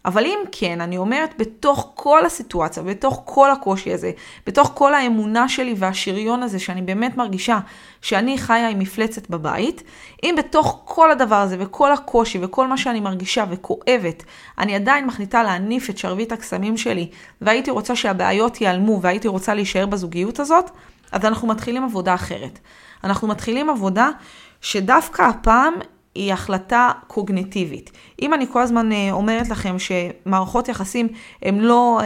אבל 0.04 0.24
אם 0.24 0.38
כן, 0.52 0.80
אני 0.80 0.96
אומרת, 0.96 1.34
בתוך 1.38 1.92
כל 1.94 2.26
הסיטואציה, 2.26 2.82
בתוך 2.82 3.22
כל 3.24 3.50
הקושי 3.50 3.92
הזה, 3.92 4.10
בתוך 4.46 4.70
כל 4.74 4.94
האמונה 4.94 5.48
שלי 5.48 5.74
והשריון 5.78 6.42
הזה, 6.42 6.58
שאני 6.58 6.82
באמת 6.82 7.16
מרגישה 7.16 7.58
שאני 8.02 8.38
חיה 8.38 8.68
עם 8.68 8.78
מפלצת 8.78 9.30
בבית, 9.30 9.82
אם 10.22 10.34
בתוך 10.38 10.80
כל 10.84 11.10
הדבר 11.10 11.36
הזה 11.36 11.56
וכל 11.58 11.92
הקושי 11.92 12.38
וכל 12.42 12.66
מה 12.66 12.76
שאני 12.76 13.00
מרגישה 13.00 13.44
וכואבת, 13.50 14.22
אני 14.58 14.74
עדיין 14.74 15.06
מחליטה 15.06 15.42
להניף 15.42 15.90
את 15.90 15.98
שרביט 15.98 16.32
הקסמים 16.32 16.76
שלי, 16.76 17.10
והייתי 17.40 17.70
רוצה 17.70 17.96
שהבעיות 17.96 18.60
ייעלמו 18.60 19.00
והייתי 19.02 19.28
רוצה 19.28 19.54
להישאר 19.54 19.86
בזוגיות 19.86 20.40
הזאת, 20.40 20.70
אז 21.12 21.24
אנחנו 21.24 21.48
מתחילים 21.48 21.84
עבודה 21.84 22.14
אחרת. 22.14 22.58
אנחנו 23.04 23.28
מתחילים 23.28 23.70
עבודה 23.70 24.10
שדווקא 24.60 25.22
הפעם 25.22 25.74
היא 26.14 26.32
החלטה 26.32 26.90
קוגניטיבית. 27.06 27.90
אם 28.22 28.34
אני 28.34 28.46
כל 28.52 28.62
הזמן 28.62 28.92
אה, 28.92 29.08
אומרת 29.12 29.48
לכם 29.48 29.76
שמערכות 29.78 30.68
יחסים 30.68 31.08
הן 31.42 31.58
לא, 31.58 32.00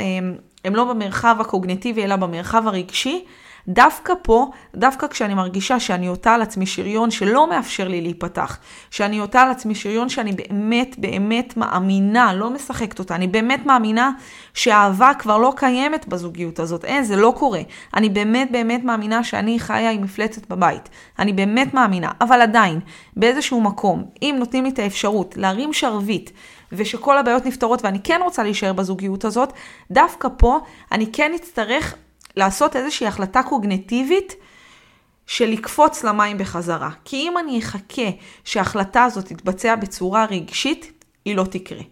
הם 0.64 0.76
לא 0.76 0.84
במרחב 0.84 1.37
הקוגניטיבי 1.40 2.04
אלא 2.04 2.16
במרחב 2.16 2.66
הרגשי, 2.66 3.25
דווקא 3.68 4.12
פה, 4.23 4.50
דווקא 4.75 5.06
כשאני 5.06 5.35
מרגישה 5.35 5.80
שאני 5.80 6.06
עוטה 6.06 6.35
על 6.35 6.42
עצמי 6.42 6.66
שריון 6.66 7.11
שלא 7.11 7.50
מאפשר 7.50 7.88
לי 7.88 8.00
להיפתח, 8.00 8.59
שאני 8.90 9.18
עוטה 9.18 9.42
על 9.42 9.50
עצמי 9.50 9.75
שריון 9.75 10.09
שאני 10.09 10.33
באמת 10.33 10.99
באמת 10.99 11.56
מאמינה, 11.56 12.35
לא 12.35 12.50
משחקת 12.50 12.99
אותה, 12.99 13.14
אני 13.14 13.26
באמת 13.26 13.66
מאמינה 13.66 14.11
שהאהבה 14.54 15.12
כבר 15.18 15.38
לא 15.38 15.52
קיימת 15.56 16.09
בזוגיות 16.09 16.59
הזאת, 16.59 16.85
אין, 16.85 17.04
זה 17.04 17.16
לא 17.16 17.35
קורה. 17.37 17.61
אני 17.94 18.09
באמת 18.09 18.52
באמת 18.52 18.85
מאמינה 18.85 19.25
שאני 19.25 19.61
חיה 19.61 19.90
עם 19.90 20.02
מפלצת 20.02 20.47
בבית. 20.47 20.88
אני 21.18 21.33
באמת 21.33 21.75
מאמינה, 21.75 22.11
אבל 22.21 22.40
עדיין, 22.40 22.80
באיזשהו 23.16 23.61
מקום, 23.61 24.04
אם 24.23 24.37
נותנים 24.38 24.64
לי 24.64 24.71
את 24.71 24.78
האפשרות 24.78 25.37
להרים 25.37 25.73
שרביט, 25.73 26.30
ושכל 26.73 27.18
הבעיות 27.18 27.47
נפתרות 27.47 27.85
ואני 27.85 27.99
כן 28.04 28.21
רוצה 28.25 28.42
להישאר 28.42 28.73
בזוגיות 28.73 29.25
הזאת, 29.25 29.52
דווקא 29.90 30.28
פה 30.37 30.59
אני 30.92 31.06
כן 31.12 31.33
אצטרך 31.35 31.94
לעשות 32.37 32.76
איזושהי 32.76 33.07
החלטה 33.07 33.43
קוגנטיבית 33.43 34.35
של 35.26 35.49
לקפוץ 35.49 36.05
למים 36.05 36.38
בחזרה. 36.38 36.91
כי 37.05 37.17
אם 37.17 37.38
אני 37.38 37.59
אחכה 37.59 38.11
שההחלטה 38.45 39.05
הזאת 39.05 39.25
תתבצע 39.26 39.75
בצורה 39.76 40.25
רגשית, 40.25 40.93
היא 41.25 41.37
לא 41.37 41.45
תקרה. 41.45 41.83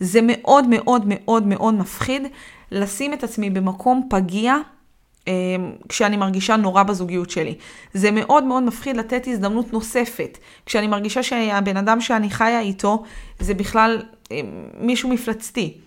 זה 0.00 0.20
מאוד 0.22 0.66
מאוד 0.68 1.02
מאוד 1.06 1.46
מאוד 1.46 1.74
מפחיד 1.74 2.22
לשים 2.70 3.12
את 3.12 3.24
עצמי 3.24 3.50
במקום 3.50 4.06
פגיע 4.10 4.56
אה, 5.28 5.32
כשאני 5.88 6.16
מרגישה 6.16 6.56
נורא 6.56 6.82
בזוגיות 6.82 7.30
שלי. 7.30 7.54
זה 7.94 8.10
מאוד 8.10 8.44
מאוד 8.44 8.62
מפחיד 8.62 8.96
לתת 8.96 9.26
הזדמנות 9.26 9.72
נוספת, 9.72 10.38
כשאני 10.66 10.86
מרגישה 10.86 11.22
שהבן 11.22 11.76
אדם 11.76 12.00
שאני 12.00 12.30
חיה 12.30 12.60
איתו 12.60 13.02
זה 13.40 13.54
בכלל 13.54 14.02
אה, 14.32 14.40
מישהו 14.80 15.08
מפלצתי. 15.08 15.78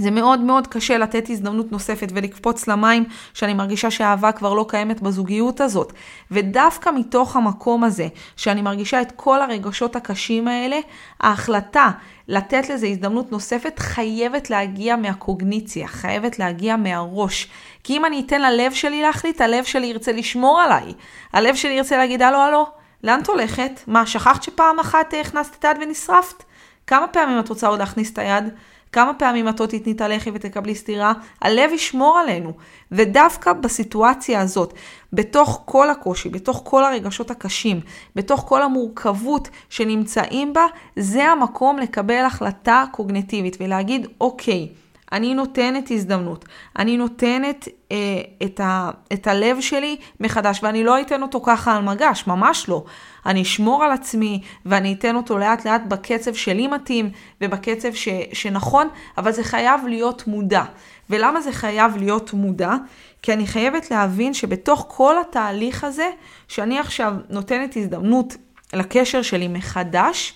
זה 0.00 0.10
מאוד 0.10 0.40
מאוד 0.40 0.66
קשה 0.66 0.98
לתת 0.98 1.30
הזדמנות 1.30 1.72
נוספת 1.72 2.08
ולקפוץ 2.14 2.68
למים 2.68 3.04
שאני 3.34 3.54
מרגישה 3.54 3.90
שהאהבה 3.90 4.32
כבר 4.32 4.54
לא 4.54 4.66
קיימת 4.68 5.02
בזוגיות 5.02 5.60
הזאת. 5.60 5.92
ודווקא 6.30 6.90
מתוך 6.90 7.36
המקום 7.36 7.84
הזה, 7.84 8.08
שאני 8.36 8.62
מרגישה 8.62 9.02
את 9.02 9.12
כל 9.16 9.42
הרגשות 9.42 9.96
הקשים 9.96 10.48
האלה, 10.48 10.78
ההחלטה 11.20 11.90
לתת 12.28 12.68
לזה 12.68 12.86
הזדמנות 12.86 13.32
נוספת 13.32 13.78
חייבת 13.78 14.50
להגיע 14.50 14.96
מהקוגניציה, 14.96 15.88
חייבת 15.88 16.38
להגיע 16.38 16.76
מהראש. 16.76 17.48
כי 17.84 17.96
אם 17.96 18.04
אני 18.04 18.22
אתן 18.26 18.42
ללב 18.42 18.72
שלי 18.72 19.02
להחליט, 19.02 19.40
הלב 19.40 19.64
שלי 19.64 19.86
ירצה 19.86 20.12
לשמור 20.12 20.60
עליי. 20.60 20.92
הלב 21.32 21.54
שלי 21.54 21.72
ירצה 21.72 21.96
להגיד, 21.96 22.22
הלו, 22.22 22.38
הלו, 22.38 22.66
לאן 23.04 23.20
את 23.20 23.26
הולכת? 23.26 23.80
מה, 23.86 24.06
שכחת 24.06 24.42
שפעם 24.42 24.80
אחת 24.80 25.14
הכנסת 25.20 25.56
את 25.58 25.64
היד 25.64 25.76
ונשרפת? 25.80 26.42
כמה 26.86 27.06
פעמים 27.06 27.38
את 27.38 27.48
רוצה 27.48 27.66
עוד 27.66 27.78
להכניס 27.78 28.12
את 28.12 28.18
היד? 28.18 28.44
כמה 28.92 29.14
פעמים 29.14 29.48
את 29.48 29.60
עוד 29.60 29.68
תתני 29.68 29.92
את 29.92 30.00
הלחי 30.00 30.30
ותקבלי 30.34 30.74
סטירה, 30.74 31.12
הלב 31.42 31.70
ישמור 31.72 32.18
עלינו. 32.18 32.52
ודווקא 32.92 33.52
בסיטואציה 33.52 34.40
הזאת, 34.40 34.74
בתוך 35.12 35.62
כל 35.64 35.90
הקושי, 35.90 36.28
בתוך 36.28 36.62
כל 36.64 36.84
הרגשות 36.84 37.30
הקשים, 37.30 37.80
בתוך 38.16 38.40
כל 38.40 38.62
המורכבות 38.62 39.48
שנמצאים 39.68 40.52
בה, 40.52 40.66
זה 40.96 41.24
המקום 41.24 41.78
לקבל 41.78 42.24
החלטה 42.24 42.84
קוגנטיבית 42.92 43.56
ולהגיד, 43.60 44.06
אוקיי, 44.20 44.68
אני 45.12 45.34
נותנת 45.34 45.90
הזדמנות, 45.90 46.44
אני 46.78 46.96
נותנת 46.96 47.68
אה, 47.92 47.96
את, 48.44 48.60
ה, 48.60 48.90
את 49.12 49.26
הלב 49.26 49.60
שלי 49.60 49.96
מחדש, 50.20 50.60
ואני 50.62 50.84
לא 50.84 51.00
אתן 51.00 51.22
אותו 51.22 51.40
ככה 51.40 51.76
על 51.76 51.82
מגש, 51.82 52.26
ממש 52.26 52.68
לא. 52.68 52.84
אני 53.26 53.42
אשמור 53.42 53.84
על 53.84 53.92
עצמי, 53.92 54.42
ואני 54.66 54.92
אתן 54.92 55.16
אותו 55.16 55.38
לאט 55.38 55.66
לאט 55.66 55.82
בקצב 55.88 56.34
שלי 56.34 56.66
מתאים, 56.66 57.10
ובקצב 57.40 57.94
ש, 57.94 58.08
שנכון, 58.32 58.88
אבל 59.18 59.32
זה 59.32 59.44
חייב 59.44 59.80
להיות 59.86 60.26
מודע. 60.26 60.62
ולמה 61.10 61.40
זה 61.40 61.52
חייב 61.52 61.96
להיות 61.96 62.32
מודע? 62.32 62.74
כי 63.22 63.32
אני 63.32 63.46
חייבת 63.46 63.90
להבין 63.90 64.34
שבתוך 64.34 64.86
כל 64.88 65.14
התהליך 65.20 65.84
הזה, 65.84 66.10
שאני 66.48 66.78
עכשיו 66.78 67.14
נותנת 67.30 67.76
הזדמנות 67.76 68.36
לקשר 68.72 69.22
שלי 69.22 69.48
מחדש, 69.48 70.34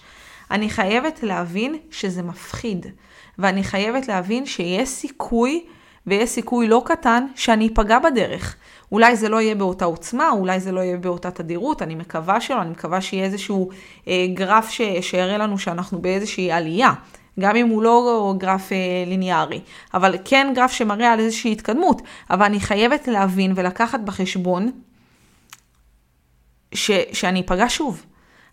אני 0.50 0.70
חייבת 0.70 1.22
להבין 1.22 1.76
שזה 1.90 2.22
מפחיד. 2.22 2.86
ואני 3.38 3.64
חייבת 3.64 4.08
להבין 4.08 4.46
שיש 4.46 4.88
סיכוי, 4.88 5.64
ויש 6.06 6.30
סיכוי 6.30 6.68
לא 6.68 6.82
קטן, 6.86 7.26
שאני 7.34 7.68
אפגע 7.74 7.98
בדרך. 7.98 8.56
אולי 8.92 9.16
זה 9.16 9.28
לא 9.28 9.40
יהיה 9.40 9.54
באותה 9.54 9.84
עוצמה, 9.84 10.30
אולי 10.30 10.60
זה 10.60 10.72
לא 10.72 10.80
יהיה 10.80 10.96
באותה 10.96 11.30
תדירות, 11.30 11.82
אני 11.82 11.94
מקווה 11.94 12.40
שלא, 12.40 12.62
אני 12.62 12.70
מקווה 12.70 13.00
שיהיה 13.00 13.24
איזשהו 13.24 13.70
אה, 14.08 14.26
גרף 14.34 14.70
ש, 14.70 14.80
שיראה 15.00 15.38
לנו 15.38 15.58
שאנחנו 15.58 16.02
באיזושהי 16.02 16.52
עלייה. 16.52 16.92
גם 17.40 17.56
אם 17.56 17.68
הוא 17.68 17.82
לא 17.82 18.34
גרף 18.38 18.72
אה, 18.72 18.76
ליניארי, 19.06 19.60
אבל 19.94 20.16
כן 20.24 20.52
גרף 20.54 20.72
שמראה 20.72 21.12
על 21.12 21.20
איזושהי 21.20 21.52
התקדמות, 21.52 22.02
אבל 22.30 22.44
אני 22.44 22.60
חייבת 22.60 23.08
להבין 23.08 23.52
ולקחת 23.56 24.00
בחשבון 24.00 24.70
ש, 26.74 26.90
שאני 27.12 27.40
אפגע 27.40 27.66
שוב. 27.68 28.06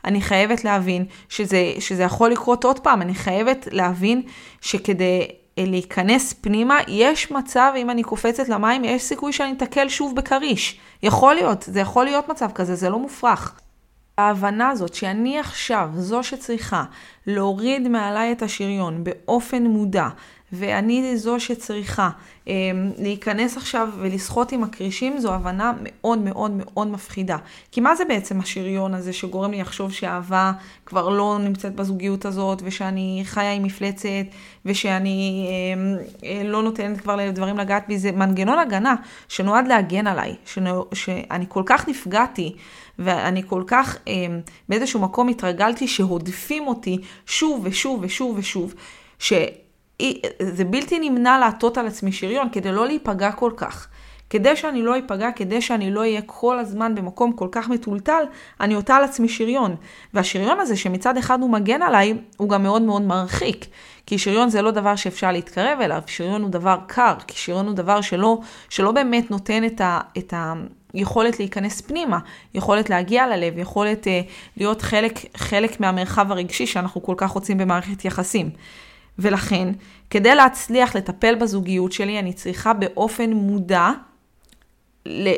אני 0.06 0.22
חייבת 0.22 0.64
להבין 0.64 1.06
שזה, 1.30 1.74
שזה 1.80 2.04
יכול 2.04 2.32
לקרות 2.32 2.64
עוד 2.64 2.80
פעם, 2.80 3.02
אני 3.02 3.14
חייבת 3.14 3.68
להבין 3.72 4.22
שכדי 4.62 5.28
אה, 5.58 5.64
להיכנס 5.68 6.34
פנימה, 6.34 6.80
יש 6.88 7.32
מצב, 7.32 7.74
אם 7.78 7.90
אני 7.90 8.04
קופצת 8.04 8.50
למים, 8.50 8.84
יש 8.84 9.04
סיכוי 9.04 9.34
שאני 9.34 9.52
אתקל 9.52 9.90
שוב 9.90 10.16
בכריש. 10.16 10.80
יכול 11.04 11.36
להיות, 11.36 11.64
זה 11.68 11.80
יכול 11.80 12.06
להיות 12.06 12.30
מצב 12.30 12.52
כזה, 12.52 12.76
זה 12.76 12.90
לא 12.90 13.00
מופרך. 13.00 13.60
ההבנה 14.18 14.70
הזאת 14.70 14.94
שאני 14.94 15.40
עכשיו 15.40 15.90
זו 15.96 16.24
שצריכה 16.24 16.84
להוריד 17.28 17.88
מעליי 17.88 18.32
את 18.32 18.42
השריון 18.42 19.04
באופן 19.04 19.64
מודע 19.64 20.08
ואני 20.54 21.18
זו 21.18 21.40
שצריכה. 21.40 22.10
אמ, 22.48 22.92
להיכנס 22.98 23.58
עכשיו 23.58 23.90
ולשחות 24.00 24.52
עם 24.52 24.64
הכרישים 24.64 25.20
זו 25.20 25.34
הבנה 25.34 25.74
מאוד 25.82 26.20
מאוד 26.20 26.52
מאוד 26.52 26.88
מפחידה. 26.88 27.38
כי 27.72 27.82
מה 27.82 27.96
זה 27.96 28.06
בעצם 28.06 28.40
השריון 28.40 28.94
הזה 28.94 29.14
שגורם 29.14 29.52
לי 29.52 29.62
לחשוב 29.62 29.92
שאהבה 29.92 30.52
כבר 30.86 31.10
לא 31.10 31.38
נמצאת 31.44 31.76
בזוגיות 31.76 32.26
הזאת, 32.26 32.62
ושאני 32.66 33.22
חיה 33.26 33.54
עם 33.54 33.64
מפלצת, 33.64 34.26
ושאני 34.66 35.48
אמ, 35.50 35.96
אה, 36.24 36.42
לא 36.44 36.64
נותנת 36.64 37.02
כבר 37.02 37.16
לדברים 37.16 37.58
לגעת 37.58 37.88
בי, 37.88 37.98
זה 37.98 38.12
מנגנון 38.12 38.60
הגנה 38.60 38.96
שנועד 39.28 39.68
להגן 39.68 40.08
עליי, 40.08 40.36
שנו, 40.46 40.86
שאני 40.94 41.46
כל 41.50 41.64
כך 41.66 41.90
נפגעתי. 41.90 42.56
ואני 43.00 43.44
כל 43.48 43.64
כך 43.68 43.98
אה, 44.08 44.14
באיזשהו 44.70 45.00
מקום 45.00 45.28
התרגלתי 45.28 45.88
שהודפים 45.88 46.68
אותי 46.68 46.98
שוב 47.26 47.62
ושוב 47.64 48.00
ושוב 48.04 48.38
ושוב, 48.38 48.74
שזה 50.42 50.66
בלתי 50.66 51.10
נמנע 51.10 51.40
לעטות 51.40 51.78
על 51.78 51.88
עצמי 51.88 52.12
שריון 52.12 52.48
כדי 52.52 52.72
לא 52.72 52.88
להיפגע 52.88 53.32
כל 53.32 53.52
כך. 53.58 53.88
כדי 54.32 54.56
שאני 54.56 54.82
לא 54.82 54.96
איפגע, 54.96 55.32
כדי 55.36 55.62
שאני 55.62 55.92
לא 55.92 56.00
אהיה 56.00 56.22
כל 56.26 56.60
הזמן 56.60 56.96
במקום 56.96 57.34
כל 57.34 57.48
כך 57.52 57.70
מטולטל, 57.70 58.24
אני 58.60 58.74
עוטה 58.74 58.96
על 58.96 59.04
עצמי 59.04 59.30
שריון. 59.30 59.76
והשריון 60.14 60.60
הזה, 60.60 60.78
שמצד 60.78 61.18
אחד 61.18 61.42
הוא 61.42 61.50
מגן 61.50 61.82
עליי, 61.82 62.14
הוא 62.38 62.50
גם 62.50 62.64
מאוד 62.64 62.82
מאוד 62.82 63.02
מרחיק. 63.02 63.66
כי 64.06 64.18
שריון 64.18 64.50
זה 64.50 64.62
לא 64.62 64.72
דבר 64.72 64.96
שאפשר 64.96 65.32
להתקרב 65.32 65.82
אליו, 65.82 66.02
שריון 66.08 66.42
הוא 66.42 66.50
דבר 66.50 66.78
קר, 66.88 67.16
כי 67.28 67.38
שריון 67.38 67.68
הוא 67.68 67.76
דבר 67.76 68.02
שלא, 68.02 68.40
שלא 68.70 68.92
באמת 68.92 69.32
נותן 69.32 69.66
את 69.66 69.82
ה... 69.82 70.00
את 70.18 70.34
ה 70.34 70.54
יכולת 70.94 71.40
להיכנס 71.40 71.82
פנימה, 71.82 72.20
יכולת 72.54 72.90
להגיע 72.90 73.28
ללב, 73.28 73.58
יכולת 73.58 74.08
uh, 74.08 74.10
להיות 74.58 74.82
חלק, 74.82 75.20
חלק 75.38 75.80
מהמרחב 75.80 76.32
הרגשי 76.32 76.66
שאנחנו 76.66 77.04
כל 77.04 77.16
כך 77.18 77.30
רוצים 77.30 77.58
במערכת 77.58 78.06
יחסים. 78.06 78.50
ולכן, 79.20 79.68
כדי 80.10 80.36
להצליח 80.36 80.96
לטפל 80.96 81.36
בזוגיות 81.36 81.92
שלי, 81.92 82.20
אני 82.20 82.34
צריכה 82.34 82.74
באופן 82.74 83.32
מודע 83.32 83.92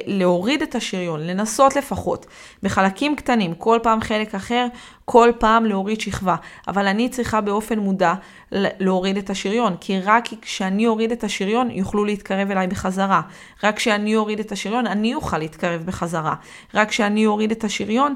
להוריד 0.07 0.61
את 0.61 0.75
השריון, 0.75 1.19
לנסות 1.19 1.75
לפחות, 1.75 2.25
בחלקים 2.63 3.15
קטנים, 3.15 3.53
כל 3.53 3.79
פעם 3.83 4.01
חלק 4.01 4.35
אחר, 4.35 4.67
כל 5.05 5.31
פעם 5.39 5.65
להוריד 5.65 6.01
שכבה. 6.01 6.35
אבל 6.67 6.87
אני 6.87 7.09
צריכה 7.09 7.41
באופן 7.41 7.79
מודע 7.79 8.13
להוריד 8.51 9.17
את 9.17 9.29
השריון, 9.29 9.75
כי 9.81 9.99
רק 9.99 10.27
כשאני 10.41 10.87
אוריד 10.87 11.11
את 11.11 11.23
השריון, 11.23 11.71
יוכלו 11.71 12.05
להתקרב 12.05 12.51
אליי 12.51 12.67
בחזרה. 12.67 13.21
רק 13.63 13.75
כשאני 13.75 14.15
אוריד 14.15 14.39
את 14.39 14.51
השריון, 14.51 14.87
אני 14.87 15.15
אוכל 15.15 15.37
להתקרב 15.37 15.81
בחזרה. 15.85 16.35
רק 16.73 16.89
כשאני 16.89 17.25
אוריד 17.25 17.51
את 17.51 17.63
השריון, 17.63 18.15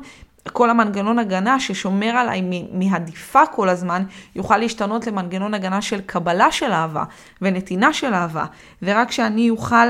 כל 0.50 0.70
המנגנון 0.70 1.20
הגנה 1.20 1.60
ששומר 1.60 2.10
עליי 2.10 2.42
מהדיפה 2.72 3.46
כל 3.46 3.70
הזמן, 3.70 4.04
יוכל 4.36 4.58
להשתנות 4.58 5.08
למנגנון 5.08 5.54
הגנה 5.54 5.82
של 5.82 6.02
קבלה 6.02 6.52
של 6.52 6.72
אהבה 6.72 7.04
ונתינה 7.42 7.94
של 7.94 8.14
אהבה. 8.14 8.46
ורק 8.82 9.10
כשאני 9.10 9.50
אוכל 9.50 9.88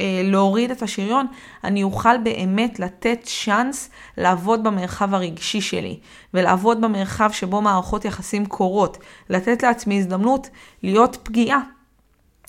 אה, 0.00 0.20
להוריד 0.24 0.70
את 0.70 0.82
השריון, 0.82 1.26
אני 1.64 1.82
אוכל 1.82 2.18
באמת 2.18 2.78
לתת 2.78 3.18
צ'אנס 3.22 3.90
לעבוד 4.16 4.64
במרחב 4.64 5.14
הרגשי 5.14 5.60
שלי, 5.60 5.98
ולעבוד 6.34 6.80
במרחב 6.80 7.30
שבו 7.32 7.60
מערכות 7.60 8.04
יחסים 8.04 8.46
קורות, 8.46 8.98
לתת 9.30 9.62
לעצמי 9.62 9.98
הזדמנות 9.98 10.48
להיות 10.82 11.16
פגיעה, 11.22 11.60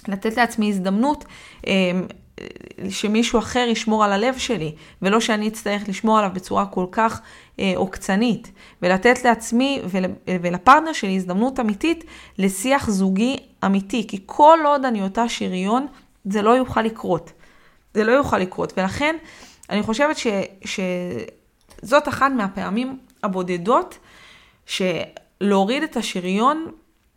לתת 0.08 0.38
לעצמי 0.38 0.70
הזדמנות 0.70 1.25
אה, 1.68 1.91
שמישהו 2.89 3.39
אחר 3.39 3.65
ישמור 3.70 4.03
על 4.03 4.13
הלב 4.13 4.38
שלי, 4.38 4.75
ולא 5.01 5.20
שאני 5.20 5.48
אצטרך 5.48 5.89
לשמור 5.89 6.18
עליו 6.18 6.32
בצורה 6.34 6.65
כל 6.65 6.86
כך 6.91 7.22
עוקצנית, 7.75 8.51
ולתת 8.82 9.24
לעצמי 9.24 9.82
ול, 9.86 10.06
ולפרטנר 10.27 10.94
שלי 10.94 11.15
הזדמנות 11.15 11.60
אמיתית 11.60 12.03
לשיח 12.38 12.89
זוגי 12.89 13.38
אמיתי, 13.65 14.08
כי 14.08 14.20
כל 14.25 14.60
עוד 14.65 14.86
אני 14.86 15.01
אותה 15.01 15.30
שריון, 15.30 15.88
זה 16.25 16.41
לא 16.41 16.50
יוכל 16.50 16.82
לקרות. 16.82 17.32
זה 17.94 18.03
לא 18.03 18.12
יוכל 18.12 18.38
לקרות, 18.38 18.74
ולכן 18.77 19.15
אני 19.70 19.84
חושבת 19.84 20.18
ש, 20.18 20.27
שזאת 20.65 22.08
אחת 22.08 22.32
מהפעמים 22.32 23.00
הבודדות 23.24 23.98
שלהוריד 24.65 25.84
את 25.84 25.98
השריון 25.98 26.65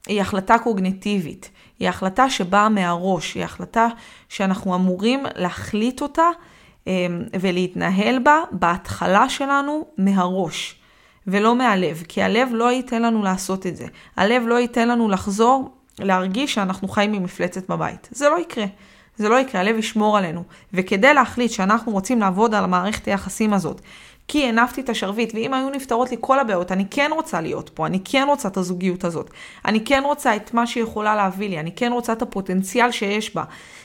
היא 0.07 0.21
החלטה 0.21 0.59
קוגנטיבית, 0.59 1.51
היא 1.79 1.89
החלטה 1.89 2.31
שבאה 2.31 2.69
מהראש, 2.69 3.35
היא 3.35 3.45
החלטה 3.45 3.89
שאנחנו 4.29 4.75
אמורים 4.75 5.27
להחליט 5.35 6.03
אותה 6.03 6.29
ולהתנהל 7.41 8.19
בה 8.19 8.41
בהתחלה 8.51 9.29
שלנו 9.29 9.87
מהראש. 9.99 10.81
ולא 11.27 11.57
מהלב, 11.57 12.03
כי 12.09 12.23
הלב 12.23 12.49
לא 12.53 12.73
ייתן 12.73 13.03
לנו 13.03 13.23
לעשות 13.23 13.67
את 13.67 13.77
זה. 13.77 13.87
הלב 14.17 14.43
לא 14.47 14.61
ייתן 14.61 14.89
לנו 14.89 15.09
לחזור 15.09 15.71
להרגיש 15.99 16.55
שאנחנו 16.55 16.89
חיים 16.89 17.13
ממפלצת 17.13 17.71
בבית. 17.71 18.09
זה 18.13 18.29
לא 18.29 18.41
יקרה. 18.41 18.65
זה 19.17 19.29
לא 19.29 19.41
יקרה, 19.41 19.61
הלב 19.61 19.79
ישמור 19.79 20.19
עלינו. 20.19 20.43
וכדי 20.73 21.15
להחליט 21.15 21.51
שאנחנו 21.51 21.93
רוצים 21.93 22.21
לעבוד 22.21 22.55
על 22.55 22.65
המערכת 22.65 23.05
היחסים 23.05 23.53
הזאת, 23.53 23.81
כי 24.29 24.49
הנפתי 24.49 24.81
את 24.81 24.89
השרביט, 24.89 25.35
ואם 25.35 25.55
היו 25.55 25.71
נפתרות 25.71 26.11
לי 26.11 26.17
כל 26.21 26.39
הבעיות, 26.39 26.73
אני 26.73 26.85
כן 26.91 27.11
רוצה 27.15 27.41
להיות 27.41 27.71
פה, 27.75 27.87
אני 27.87 28.01
כן 28.05 28.25
רוצה 28.29 28.49
את 28.49 28.57
הזוגיות 28.57 29.05
הזאת. 29.05 29.31
אני 29.65 29.85
כן 29.85 30.03
רוצה 30.05 30.37
את 30.37 30.55
מה 30.55 30.67
שהיא 30.67 30.85
יכולה 30.85 31.17
להביא 31.17 31.49
לי, 31.49 31.61
אני 31.61 31.73
כן 31.77 31.93
רוצה 31.93 32.13
את 32.13 32.23
הפוטנציאל 32.23 32.91
שיש 32.91 33.35
בה. 33.35 33.45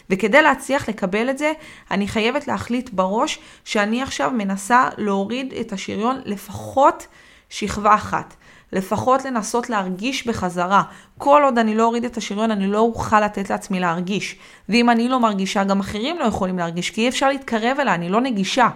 וכדי 0.10 0.42
להצליח 0.42 0.90
לקבל 0.90 1.30
את 1.30 1.38
זה, 1.38 1.52
אני 1.92 2.08
חייבת 2.08 2.48
להחליט 2.48 2.90
בראש 2.94 3.40
שאני 3.66 4.02
עכשיו 4.02 4.32
מנסה 4.32 4.90
להוריד 4.98 5.54
את 5.54 5.74
השריון 5.74 6.22
לפחות 6.26 7.08
שכבה 7.50 7.96
אחת. 7.96 8.36
לפחות 8.74 9.26
לנסות 9.26 9.70
להרגיש 9.70 10.28
בחזרה. 10.28 10.84
כל 11.18 11.42
עוד 11.46 11.58
אני 11.58 11.76
לא 11.76 11.84
אוריד 11.84 12.06
את 12.06 12.18
השריון, 12.18 12.52
אני 12.52 12.68
לא 12.68 12.80
אוכל 12.80 13.22
לתת 13.22 13.50
לעצמי 13.50 13.80
להרגיש. 13.80 14.36
ואם 14.70 14.90
אני 14.90 15.10
לא 15.10 15.20
מרגישה, 15.20 15.64
גם 15.64 15.80
אחרים 15.80 16.20
לא 16.20 16.26
יכולים 16.26 16.58
להרגיש, 16.58 16.90
כי 16.90 17.02
אי 17.02 17.10
אפשר 17.10 17.28
להתקרב 17.28 17.78
אליי, 17.80 17.96
אני 17.96 18.10
לא 18.10 18.22
נגישה. 18.22 18.68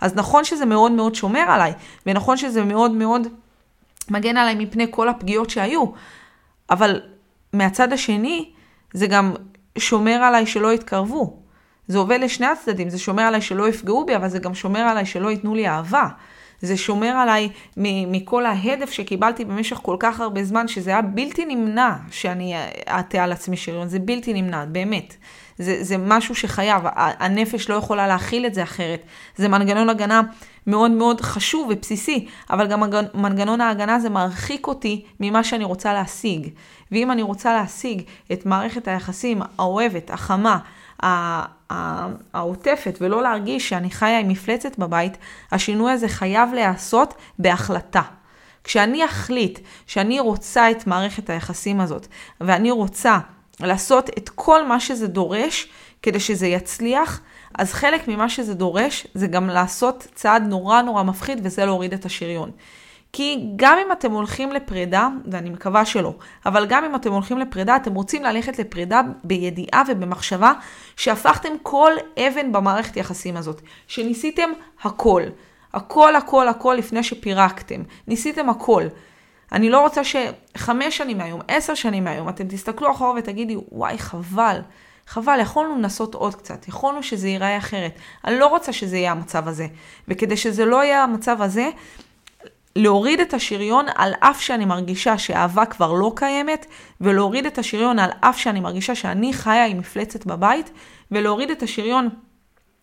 אז 0.00 0.14
נכון 0.14 0.44
שזה 0.44 0.64
מאוד 0.64 0.92
מאוד 0.92 1.14
שומר 1.14 1.40
עליי, 1.48 1.72
ונכון 2.06 2.36
שזה 2.36 2.64
מאוד 2.64 2.90
מאוד 2.90 3.26
מגן 4.10 4.36
עליי 4.36 4.54
מפני 4.54 4.86
כל 4.90 5.08
הפגיעות 5.08 5.50
שהיו, 5.50 5.84
אבל 6.70 7.00
מהצד 7.52 7.92
השני, 7.92 8.50
זה 8.92 9.06
גם 9.06 9.34
שומר 9.78 10.12
עליי 10.12 10.46
שלא 10.46 10.72
יתקרבו. 10.72 11.36
זה 11.88 11.98
עובד 11.98 12.18
לשני 12.22 12.46
הצדדים, 12.46 12.90
זה 12.90 12.98
שומר 12.98 13.22
עליי 13.22 13.40
שלא 13.40 13.68
יפגעו 13.68 14.06
בי, 14.06 14.16
אבל 14.16 14.28
זה 14.28 14.38
גם 14.38 14.54
שומר 14.54 14.80
עליי 14.80 15.06
שלא 15.06 15.30
ייתנו 15.30 15.54
לי 15.54 15.68
אהבה. 15.68 16.08
זה 16.60 16.76
שומר 16.76 17.08
עליי 17.08 17.48
מכל 17.76 18.46
ההדף 18.46 18.90
שקיבלתי 18.90 19.44
במשך 19.44 19.76
כל 19.76 19.96
כך 20.00 20.20
הרבה 20.20 20.44
זמן, 20.44 20.68
שזה 20.68 20.90
היה 20.90 21.02
בלתי 21.02 21.44
נמנע 21.44 21.96
שאני 22.10 22.54
אעטה 22.88 23.24
על 23.24 23.32
עצמי 23.32 23.56
שריון, 23.56 23.88
זה 23.88 23.98
בלתי 23.98 24.42
נמנע, 24.42 24.64
באמת. 24.64 25.16
זה, 25.58 25.78
זה 25.80 25.96
משהו 25.98 26.34
שחייב, 26.34 26.82
הנפש 26.94 27.70
לא 27.70 27.74
יכולה 27.74 28.06
להכיל 28.06 28.46
את 28.46 28.54
זה 28.54 28.62
אחרת. 28.62 29.02
זה 29.36 29.48
מנגנון 29.48 29.88
הגנה 29.88 30.20
מאוד 30.66 30.90
מאוד 30.90 31.20
חשוב 31.20 31.68
ובסיסי, 31.70 32.28
אבל 32.50 32.66
גם 32.66 32.82
מנגנון 33.14 33.60
ההגנה 33.60 33.94
הזה 33.94 34.10
מרחיק 34.10 34.66
אותי 34.66 35.04
ממה 35.20 35.44
שאני 35.44 35.64
רוצה 35.64 35.92
להשיג. 35.92 36.48
ואם 36.92 37.10
אני 37.10 37.22
רוצה 37.22 37.54
להשיג 37.54 38.02
את 38.32 38.46
מערכת 38.46 38.88
היחסים 38.88 39.42
האוהבת, 39.58 40.10
החמה, 40.10 40.58
העוטפת, 42.34 42.98
ולא 43.00 43.22
להרגיש 43.22 43.68
שאני 43.68 43.90
חיה 43.90 44.18
עם 44.18 44.28
מפלצת 44.28 44.78
בבית, 44.78 45.18
השינוי 45.52 45.92
הזה 45.92 46.08
חייב 46.08 46.52
להיעשות 46.54 47.14
בהחלטה. 47.38 48.02
כשאני 48.64 49.04
אחליט 49.04 49.58
שאני 49.86 50.20
רוצה 50.20 50.70
את 50.70 50.86
מערכת 50.86 51.30
היחסים 51.30 51.80
הזאת, 51.80 52.06
ואני 52.40 52.70
רוצה 52.70 53.18
לעשות 53.60 54.10
את 54.18 54.28
כל 54.28 54.66
מה 54.66 54.80
שזה 54.80 55.06
דורש 55.06 55.68
כדי 56.02 56.20
שזה 56.20 56.46
יצליח, 56.46 57.20
אז 57.58 57.72
חלק 57.72 58.08
ממה 58.08 58.28
שזה 58.28 58.54
דורש 58.54 59.06
זה 59.14 59.26
גם 59.26 59.46
לעשות 59.46 60.06
צעד 60.14 60.42
נורא 60.42 60.82
נורא 60.82 61.02
מפחיד 61.02 61.40
וזה 61.42 61.64
להוריד 61.64 61.92
את 61.92 62.04
השריון. 62.04 62.50
כי 63.12 63.50
גם 63.56 63.78
אם 63.86 63.92
אתם 63.92 64.12
הולכים 64.12 64.52
לפרידה, 64.52 65.08
ואני 65.30 65.50
מקווה 65.50 65.84
שלא, 65.84 66.14
אבל 66.46 66.66
גם 66.66 66.84
אם 66.84 66.94
אתם 66.94 67.12
הולכים 67.12 67.38
לפרידה, 67.38 67.76
אתם 67.76 67.94
רוצים 67.94 68.24
ללכת 68.24 68.58
לפרידה 68.58 69.00
בידיעה 69.24 69.82
ובמחשבה 69.88 70.52
שהפכתם 70.96 71.52
כל 71.62 71.92
אבן 72.18 72.52
במערכת 72.52 72.96
יחסים 72.96 73.36
הזאת, 73.36 73.62
שניסיתם 73.86 74.50
הכל, 74.82 75.22
הכל 75.74 76.16
הכל 76.16 76.48
הכל 76.48 76.74
לפני 76.78 77.02
שפירקתם, 77.02 77.82
ניסיתם 78.06 78.48
הכל. 78.48 78.84
אני 79.52 79.70
לא 79.70 79.80
רוצה 79.80 80.00
שחמש 80.04 80.96
שנים 80.96 81.18
מהיום, 81.18 81.40
עשר 81.48 81.74
שנים 81.74 82.04
מהיום, 82.04 82.28
אתם 82.28 82.48
תסתכלו 82.48 82.90
אחורה 82.90 83.12
ותגידו, 83.18 83.64
וואי, 83.72 83.98
חבל. 83.98 84.60
חבל, 85.06 85.38
יכולנו 85.40 85.74
לנסות 85.74 86.14
עוד 86.14 86.34
קצת, 86.34 86.68
יכולנו 86.68 87.02
שזה 87.02 87.28
ייראה 87.28 87.58
אחרת. 87.58 87.98
אני 88.24 88.38
לא 88.38 88.46
רוצה 88.46 88.72
שזה 88.72 88.96
יהיה 88.96 89.12
המצב 89.12 89.48
הזה. 89.48 89.66
וכדי 90.08 90.36
שזה 90.36 90.64
לא 90.64 90.84
יהיה 90.84 91.02
המצב 91.02 91.42
הזה, 91.42 91.70
להוריד 92.76 93.20
את 93.20 93.34
השריון 93.34 93.86
על 93.94 94.14
אף 94.20 94.40
שאני 94.40 94.64
מרגישה 94.64 95.18
שאהבה 95.18 95.64
כבר 95.66 95.92
לא 95.92 96.12
קיימת, 96.16 96.66
ולהוריד 97.00 97.46
את 97.46 97.58
השריון 97.58 97.98
על 97.98 98.10
אף 98.20 98.38
שאני 98.38 98.60
מרגישה 98.60 98.94
שאני 98.94 99.32
חיה 99.32 99.66
עם 99.66 99.78
מפלצת 99.78 100.26
בבית, 100.26 100.70
ולהוריד 101.10 101.50
את 101.50 101.62
השריון 101.62 102.08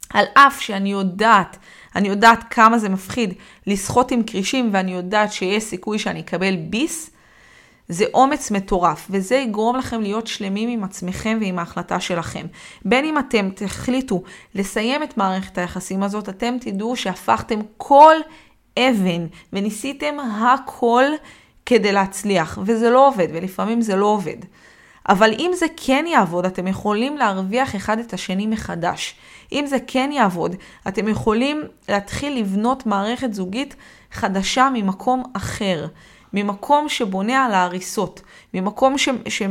על 0.10 0.26
אף 0.34 0.62
שאני 0.62 0.92
יודעת, 0.92 1.58
אני 1.96 2.08
יודעת 2.08 2.44
כמה 2.50 2.78
זה 2.80 2.90
מפחיד 2.90 3.34
לשחות 3.68 4.12
עם 4.12 4.24
כרישים, 4.24 4.70
ואני 4.74 4.92
יודעת 4.92 5.34
שיש 5.34 5.64
סיכוי 5.64 6.00
שאני 6.00 6.20
אקבל 6.20 6.56
ביס, 6.56 7.10
זה 7.90 8.06
אומץ 8.14 8.52
מטורף, 8.52 9.08
וזה 9.10 9.36
יגרום 9.36 9.76
לכם 9.76 10.02
להיות 10.02 10.28
שלמים 10.28 10.70
עם 10.70 10.84
עצמכם 10.84 11.38
ועם 11.42 11.60
ההחלטה 11.60 12.00
שלכם. 12.00 12.46
בין 12.86 13.06
אם 13.06 13.20
אתם 13.20 13.50
תחליטו 13.56 14.24
לסיים 14.56 15.04
את 15.04 15.18
מערכת 15.18 15.58
היחסים 15.58 16.04
הזאת, 16.04 16.30
אתם 16.30 16.58
תדעו 16.62 16.96
שהפכתם 16.96 17.60
כל 17.78 18.16
אבן 18.80 19.26
וניסיתם 19.54 20.16
הכל 20.20 21.04
כדי 21.66 21.92
להצליח, 21.92 22.60
וזה 22.66 22.90
לא 22.90 23.08
עובד, 23.08 23.28
ולפעמים 23.34 23.82
זה 23.82 23.96
לא 23.96 24.06
עובד. 24.06 24.38
אבל 25.10 25.34
אם 25.40 25.52
זה 25.56 25.66
כן 25.78 26.06
יעבוד, 26.08 26.46
אתם 26.46 26.68
יכולים 26.68 27.18
להרוויח 27.18 27.76
אחד 27.76 28.00
את 28.00 28.14
השני 28.14 28.48
מחדש. 28.48 29.16
אם 29.52 29.66
זה 29.68 29.78
כן 29.88 30.10
יעבוד, 30.14 30.56
אתם 30.88 31.08
יכולים 31.08 31.62
להתחיל 31.90 32.40
לבנות 32.40 32.86
מערכת 32.86 33.34
זוגית 33.34 33.76
חדשה 34.12 34.70
ממקום 34.74 35.24
אחר. 35.34 35.88
ממקום 36.36 36.90
שבונה 36.90 37.46
על 37.46 37.54
ההריסות, 37.54 38.22
ממקום 38.54 38.98
ש, 38.98 39.10
ש, 39.28 39.42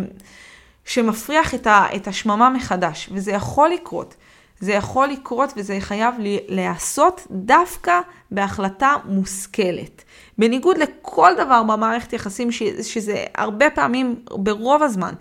שמפריח 0.85 1.55
את, 1.55 1.67
ה, 1.67 1.87
את 1.97 2.09
השממה 2.09 2.51
מחדש, 2.51 3.09
וזה 3.13 3.33
יכול 3.33 3.69
לקרות. 3.69 4.15
זה 4.61 4.73
יכול 4.73 5.09
לקרות 5.09 5.53
וזה 5.57 5.77
חייב 5.81 6.15
להיעשות 6.49 7.27
דווקא 7.31 8.01
בהחלטה 8.31 8.95
מושכלת. 9.05 10.05
בניגוד 10.39 10.79
לכל 10.79 11.33
דבר 11.37 11.63
במערכת 11.63 12.13
יחסים, 12.13 12.53
ש, 12.53 12.63
שזה 12.63 13.25
הרבה 13.35 13.71
פעמים, 13.71 14.15
ברוב 14.31 14.83
הזמן, 14.83 15.15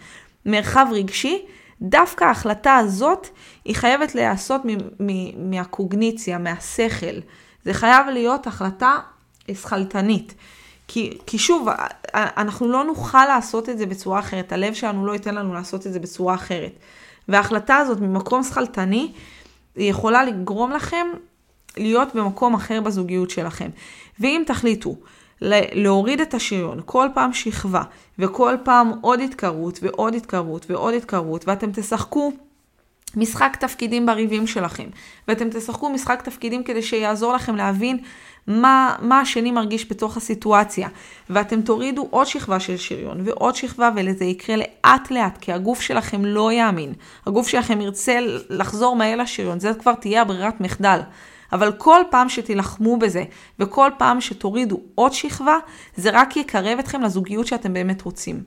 מרחב 0.46 0.88
רגשי, 0.92 1.46
דווקא 1.84 2.24
ההחלטה 2.24 2.76
הזאת 2.76 3.28
היא 3.66 3.76
חייבת 3.76 4.16
להיעשות 4.16 4.62
מהקוגניציה, 5.38 6.38
מהשכל. 6.38 7.20
זה 7.66 7.74
חייב 7.74 8.08
להיות 8.08 8.48
החלטה 8.48 8.98
שכלתנית. 9.52 10.34
כי, 10.88 11.18
כי 11.26 11.38
שוב, 11.38 11.68
אנחנו 12.14 12.68
לא 12.68 12.84
נוכל 12.84 13.26
לעשות 13.26 13.70
את 13.70 13.78
זה 13.78 13.86
בצורה 13.86 14.20
אחרת, 14.20 14.52
הלב 14.52 14.74
שלנו 14.74 15.06
לא 15.06 15.12
ייתן 15.12 15.36
לנו 15.36 15.54
לעשות 15.54 15.88
את 15.88 15.94
זה 15.94 16.00
בצורה 16.00 16.36
אחרת. 16.36 16.72
וההחלטה 17.28 17.78
הזאת 17.78 18.00
ממקום 18.00 18.44
שכלתני, 18.44 19.12
היא 19.76 19.90
יכולה 19.90 20.24
לגרום 20.24 20.72
לכם 20.72 21.08
להיות 21.78 22.16
במקום 22.16 22.54
אחר 22.54 22.82
בזוגיות 22.82 23.30
שלכם. 23.30 23.70
ואם 24.20 24.44
תחליטו 24.46 24.96
להוריד 25.42 26.22
את 26.22 26.34
השריון 26.34 26.82
כל 26.86 27.08
פעם 27.14 27.34
שכבה, 27.34 27.82
וכל 28.20 28.56
פעם 28.64 28.92
עוד 29.02 29.20
התקררות 29.20 29.80
ועוד 29.82 30.16
התקררות 30.16 30.66
ועוד 30.70 30.94
התקררות, 30.94 31.48
ואתם 31.48 31.72
תשחקו 31.72 32.32
משחק 33.16 33.58
תפקידים 33.60 34.06
בריבים 34.06 34.48
שלכם, 34.48 34.86
ואתם 35.28 35.50
תשחקו 35.50 35.90
משחק 35.90 36.22
תפקידים 36.22 36.64
כדי 36.64 36.82
שיעזור 36.82 37.34
לכם 37.34 37.56
להבין 37.56 37.98
מה, 38.48 38.96
מה 39.02 39.20
השני 39.20 39.52
מרגיש 39.52 39.92
בתוך 39.92 40.18
הסיטואציה. 40.18 40.90
ואתם 41.30 41.62
תורידו 41.62 42.08
עוד 42.10 42.28
שכבה 42.28 42.60
של 42.60 42.78
שריון 42.78 43.22
ועוד 43.24 43.56
שכבה, 43.56 43.90
ולזה 43.96 44.26
יקרה 44.26 44.56
לאט 44.56 45.12
לאט, 45.12 45.38
כי 45.42 45.54
הגוף 45.54 45.82
שלכם 45.82 46.26
לא 46.26 46.52
יאמין. 46.52 46.94
הגוף 47.26 47.48
שלכם 47.48 47.82
ירצה 47.82 48.20
לחזור 48.50 48.96
מהר 48.96 49.16
לשריון, 49.16 49.60
זה 49.60 49.74
כבר 49.74 49.94
תהיה 49.94 50.22
הברירת 50.22 50.62
מחדל. 50.62 51.00
אבל 51.54 51.72
כל 51.72 52.02
פעם 52.10 52.30
שתילחמו 52.30 52.98
בזה, 52.98 53.24
וכל 53.60 53.90
פעם 53.98 54.22
שתורידו 54.22 54.80
עוד 54.96 55.14
שכבה, 55.14 55.58
זה 55.96 56.10
רק 56.14 56.38
יקרב 56.38 56.80
אתכם 56.80 57.02
לזוגיות 57.02 57.48
שאתם 57.48 57.74
באמת 57.74 58.02
רוצים. 58.02 58.44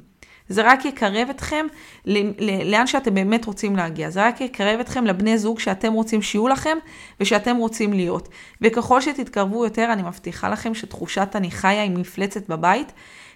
זה 0.48 0.62
רק 0.64 0.84
יקרב 0.84 1.28
אתכם 1.30 1.66
לאן 2.64 2.86
שאתם 2.86 3.14
באמת 3.14 3.44
רוצים 3.44 3.76
להגיע. 3.76 4.10
זה 4.10 4.26
רק 4.26 4.40
יקרב 4.40 4.80
אתכם 4.80 5.04
לבני 5.04 5.38
זוג 5.38 5.60
שאתם 5.60 5.92
רוצים 5.92 6.22
שיהיו 6.22 6.48
לכם 6.48 6.78
ושאתם 7.20 7.56
רוצים 7.56 7.92
להיות. 7.92 8.28
וככל 8.62 9.00
שתתקרבו 9.00 9.64
יותר, 9.64 9.92
אני 9.92 10.02
מבטיחה 10.02 10.48
לכם 10.48 10.74
שתחושת 10.74 11.28
אני 11.34 11.50
חיה 11.50 11.82
עם 11.82 12.00
מפלצת 12.00 12.48
בבית 12.48 12.92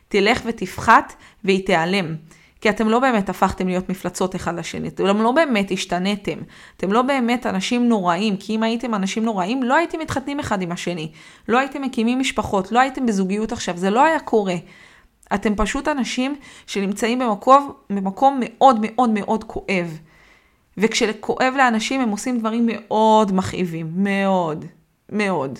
תלך 0.08 0.42
ותפחת 0.46 1.14
והיא 1.44 1.66
תיעלם. 1.66 2.14
כי 2.60 2.70
אתם 2.70 2.88
לא 2.88 2.98
באמת 2.98 3.28
הפכתם 3.28 3.68
להיות 3.68 3.88
מפלצות 3.88 4.36
אחד 4.36 4.58
לשני, 4.58 4.88
אתם 4.88 5.04
לא 5.04 5.32
באמת 5.32 5.70
השתנתם, 5.70 6.38
אתם 6.76 6.92
לא 6.92 7.02
באמת 7.02 7.46
אנשים 7.46 7.88
נוראים, 7.88 8.36
כי 8.36 8.54
אם 8.54 8.62
הייתם 8.62 8.94
אנשים 8.94 9.24
נוראים, 9.24 9.62
לא 9.62 9.74
הייתם 9.74 9.98
מתחתנים 9.98 10.40
אחד 10.40 10.62
עם 10.62 10.72
השני, 10.72 11.12
לא 11.48 11.58
הייתם 11.58 11.82
מקימים 11.82 12.18
משפחות, 12.18 12.72
לא 12.72 12.80
הייתם 12.80 13.06
בזוגיות 13.06 13.52
עכשיו, 13.52 13.76
זה 13.76 13.90
לא 13.90 14.04
היה 14.04 14.20
קורה. 14.20 14.54
אתם 15.34 15.54
פשוט 15.56 15.88
אנשים 15.88 16.36
שנמצאים 16.66 17.18
במקום, 17.18 17.72
במקום 17.90 18.40
מאוד 18.42 18.78
מאוד 18.80 19.10
מאוד 19.10 19.44
כואב. 19.44 19.98
וכשכואב 20.78 21.54
לאנשים 21.56 22.00
הם 22.00 22.10
עושים 22.10 22.38
דברים 22.38 22.68
מאוד 22.72 23.32
מכאיבים, 23.32 23.90
מאוד, 23.96 24.64
מאוד. 25.12 25.58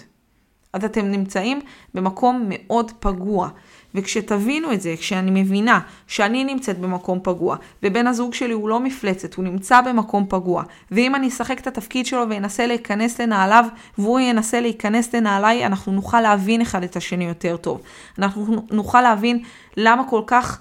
אז 0.73 0.85
אתם 0.85 1.07
נמצאים 1.07 1.61
במקום 1.95 2.47
מאוד 2.49 2.93
פגוע. 3.01 3.49
וכשתבינו 3.95 4.73
את 4.73 4.81
זה, 4.81 4.95
כשאני 4.99 5.43
מבינה 5.43 5.81
שאני 6.07 6.45
נמצאת 6.45 6.79
במקום 6.79 7.19
פגוע, 7.23 7.57
ובן 7.83 8.07
הזוג 8.07 8.35
שלי 8.35 8.53
הוא 8.53 8.69
לא 8.69 8.81
מפלצת, 8.81 9.35
הוא 9.35 9.45
נמצא 9.45 9.81
במקום 9.81 10.27
פגוע, 10.29 10.63
ואם 10.91 11.15
אני 11.15 11.29
אשחק 11.29 11.61
את 11.61 11.67
התפקיד 11.67 12.07
שלו 12.07 12.25
ואנסה 12.31 12.67
להיכנס 12.67 13.21
לנעליו, 13.21 13.65
והוא 13.99 14.21
ינסה 14.21 14.61
להיכנס 14.61 15.15
לנעליי, 15.15 15.67
אנחנו 15.67 15.93
נוכל 15.93 16.21
להבין 16.21 16.61
אחד 16.61 16.83
את 16.83 16.97
השני 16.97 17.25
יותר 17.25 17.57
טוב. 17.57 17.81
אנחנו 18.19 18.65
נוכל 18.71 19.01
להבין 19.01 19.43
למה 19.77 20.09
כל 20.09 20.23
כך... 20.27 20.61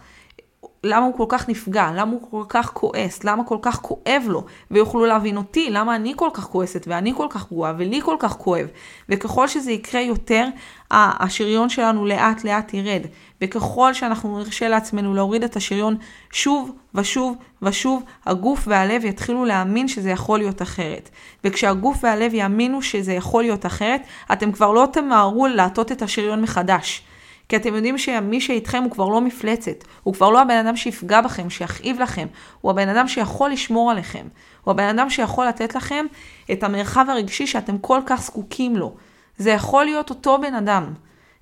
למה 0.84 1.06
הוא 1.06 1.14
כל 1.18 1.26
כך 1.30 1.50
נפגע, 1.50 1.92
למה 1.96 2.12
הוא 2.12 2.22
כל 2.32 2.44
כך 2.50 2.72
כועס, 2.74 3.24
למה 3.24 3.44
כל 3.44 3.58
כך 3.62 3.80
כואב 3.82 4.24
לו, 4.28 4.46
ויוכלו 4.72 5.06
להבין 5.06 5.38
אותי, 5.38 5.70
למה 5.70 5.96
אני 5.96 6.14
כל 6.16 6.30
כך 6.34 6.44
כועסת 6.44 6.86
ואני 6.88 7.14
כל 7.18 7.28
כך 7.30 7.50
גרועה 7.50 7.74
ולי 7.78 8.02
כל 8.02 8.16
כך 8.20 8.38
כואב. 8.38 8.68
וככל 9.10 9.48
שזה 9.48 9.72
יקרה 9.72 10.02
יותר, 10.02 10.48
השריון 10.92 11.70
שלנו 11.70 12.06
לאט 12.06 12.44
לאט 12.44 12.74
ירד. 12.74 13.02
וככל 13.42 13.94
שאנחנו 13.94 14.40
נרשה 14.40 14.68
לעצמנו 14.70 15.14
להוריד 15.14 15.44
את 15.44 15.56
השריון 15.56 15.98
שוב 16.32 16.72
ושוב 16.96 17.38
ושוב, 17.62 18.04
הגוף 18.26 18.64
והלב 18.68 19.06
יתחילו 19.06 19.46
להאמין 19.46 19.88
שזה 19.88 20.10
יכול 20.10 20.40
להיות 20.40 20.62
אחרת. 20.62 21.10
וכשהגוף 21.44 22.04
והלב 22.04 22.34
יאמינו 22.34 22.82
שזה 22.82 23.14
יכול 23.14 23.44
להיות 23.44 23.66
אחרת, 23.66 24.02
אתם 24.32 24.52
כבר 24.52 24.72
לא 24.72 24.88
תמהרו 24.94 25.48
להטות 25.48 25.92
את 25.92 26.02
השריון 26.02 26.42
מחדש. 26.42 27.04
כי 27.50 27.56
אתם 27.56 27.76
יודעים 27.76 27.98
שמי 27.98 28.42
שאיתכם 28.42 28.84
הוא 28.84 28.92
כבר 28.92 29.06
לא 29.06 29.22
מפלצת, 29.22 29.84
הוא 30.04 30.14
כבר 30.14 30.30
לא 30.30 30.42
הבן 30.42 30.66
אדם 30.66 30.76
שיפגע 30.76 31.22
בכם, 31.22 31.50
שיכאיב 31.50 32.00
לכם, 32.00 32.28
הוא 32.62 32.72
הבן 32.72 32.90
אדם 32.90 33.08
שיכול 33.08 33.52
לשמור 33.52 33.92
עליכם, 33.92 34.28
הוא 34.64 34.72
הבן 34.72 34.84
אדם 34.84 35.10
שיכול 35.10 35.48
לתת 35.48 35.76
לכם 35.76 36.06
את 36.52 36.64
המרחב 36.64 37.06
הרגשי 37.10 37.48
שאתם 37.48 37.78
כל 37.78 38.00
כך 38.06 38.22
זקוקים 38.22 38.76
לו. 38.76 38.96
זה 39.38 39.50
יכול 39.50 39.86
להיות 39.86 40.10
אותו 40.10 40.38
בן 40.42 40.54
אדם. 40.56 40.94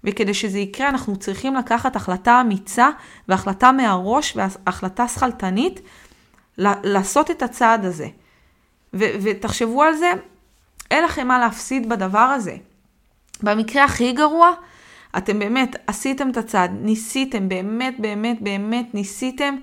וכדי 0.03 0.33
שזה 0.33 0.59
יקרה 0.59 0.89
אנחנו 0.89 1.15
צריכים 1.15 1.55
לקחת 1.55 1.95
החלטה 1.95 2.41
אמיצה 2.41 2.89
והחלטה 3.27 3.71
מהראש 3.71 4.37
והחלטה 4.37 5.07
שכלתנית 5.07 5.81
לעשות 6.57 7.31
את 7.31 7.43
הצעד 7.43 7.85
הזה. 7.85 8.07
ו- 8.93 9.15
ותחשבו 9.21 9.83
על 9.83 9.93
זה, 9.93 10.11
אין 10.91 11.03
לכם 11.03 11.27
מה 11.27 11.39
להפסיד 11.39 11.89
בדבר 11.89 12.19
הזה. 12.19 12.55
במקרה 13.43 13.83
הכי 13.83 14.11
גרוע, 14.11 14.51
אתם 15.17 15.39
באמת 15.39 15.75
עשיתם 15.87 16.29
את 16.29 16.37
הצעד, 16.37 16.71
ניסיתם, 16.81 17.49
באמת, 17.49 17.99
באמת, 17.99 18.41
באמת 18.41 18.93
ניסיתם, 18.93 19.55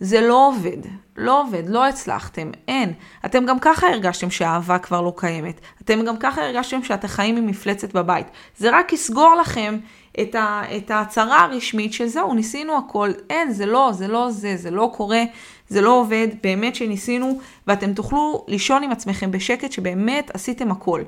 זה 0.00 0.20
לא 0.20 0.48
עובד. 0.48 0.76
לא 1.16 1.42
עובד, 1.42 1.62
לא 1.68 1.86
הצלחתם, 1.86 2.50
אין. 2.68 2.92
אתם 3.24 3.46
גם 3.46 3.58
ככה 3.58 3.88
הרגשתם 3.88 4.30
שהאהבה 4.30 4.78
כבר 4.78 5.00
לא 5.00 5.12
קיימת. 5.16 5.60
אתם 5.80 6.04
גם 6.04 6.16
ככה 6.16 6.42
הרגשתם 6.42 6.82
שאתם 6.82 7.08
חיים 7.08 7.36
עם 7.36 7.46
מפלצת 7.46 7.92
בבית. 7.92 8.26
זה 8.56 8.78
רק 8.78 8.92
יסגור 8.92 9.34
לכם 9.40 9.78
את, 10.22 10.34
ה, 10.34 10.62
את 10.76 10.90
ההצהרה 10.90 11.44
הרשמית 11.44 11.92
של 11.92 12.06
זהו, 12.06 12.34
ניסינו 12.34 12.78
הכל. 12.78 13.10
אין, 13.30 13.52
זה 13.52 13.66
לא, 13.66 13.90
זה 13.92 14.08
לא 14.08 14.30
זה, 14.30 14.56
זה 14.56 14.70
לא 14.70 14.92
קורה, 14.96 15.22
זה 15.68 15.80
לא 15.80 16.00
עובד, 16.00 16.28
באמת 16.42 16.74
שניסינו, 16.74 17.40
ואתם 17.66 17.94
תוכלו 17.94 18.44
לישון 18.48 18.82
עם 18.82 18.90
עצמכם 18.90 19.30
בשקט 19.30 19.72
שבאמת 19.72 20.30
עשיתם 20.34 20.70
הכל. 20.70 21.02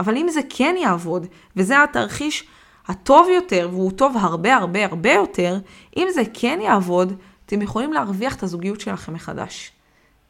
אבל 0.00 0.16
אם 0.16 0.28
זה 0.28 0.40
כן 0.48 0.74
יעבוד, 0.78 1.26
וזה 1.56 1.82
התרחיש 1.82 2.44
הטוב 2.88 3.26
יותר, 3.34 3.68
והוא 3.72 3.90
טוב 3.90 4.16
הרבה 4.16 4.56
הרבה 4.56 4.84
הרבה 4.84 5.12
יותר, 5.12 5.58
אם 5.96 6.08
זה 6.14 6.22
כן 6.34 6.58
יעבוד, 6.62 7.12
אתם 7.46 7.62
יכולים 7.62 7.92
להרוויח 7.92 8.34
את 8.36 8.42
הזוגיות 8.42 8.80
שלכם 8.80 9.14
מחדש. 9.14 9.72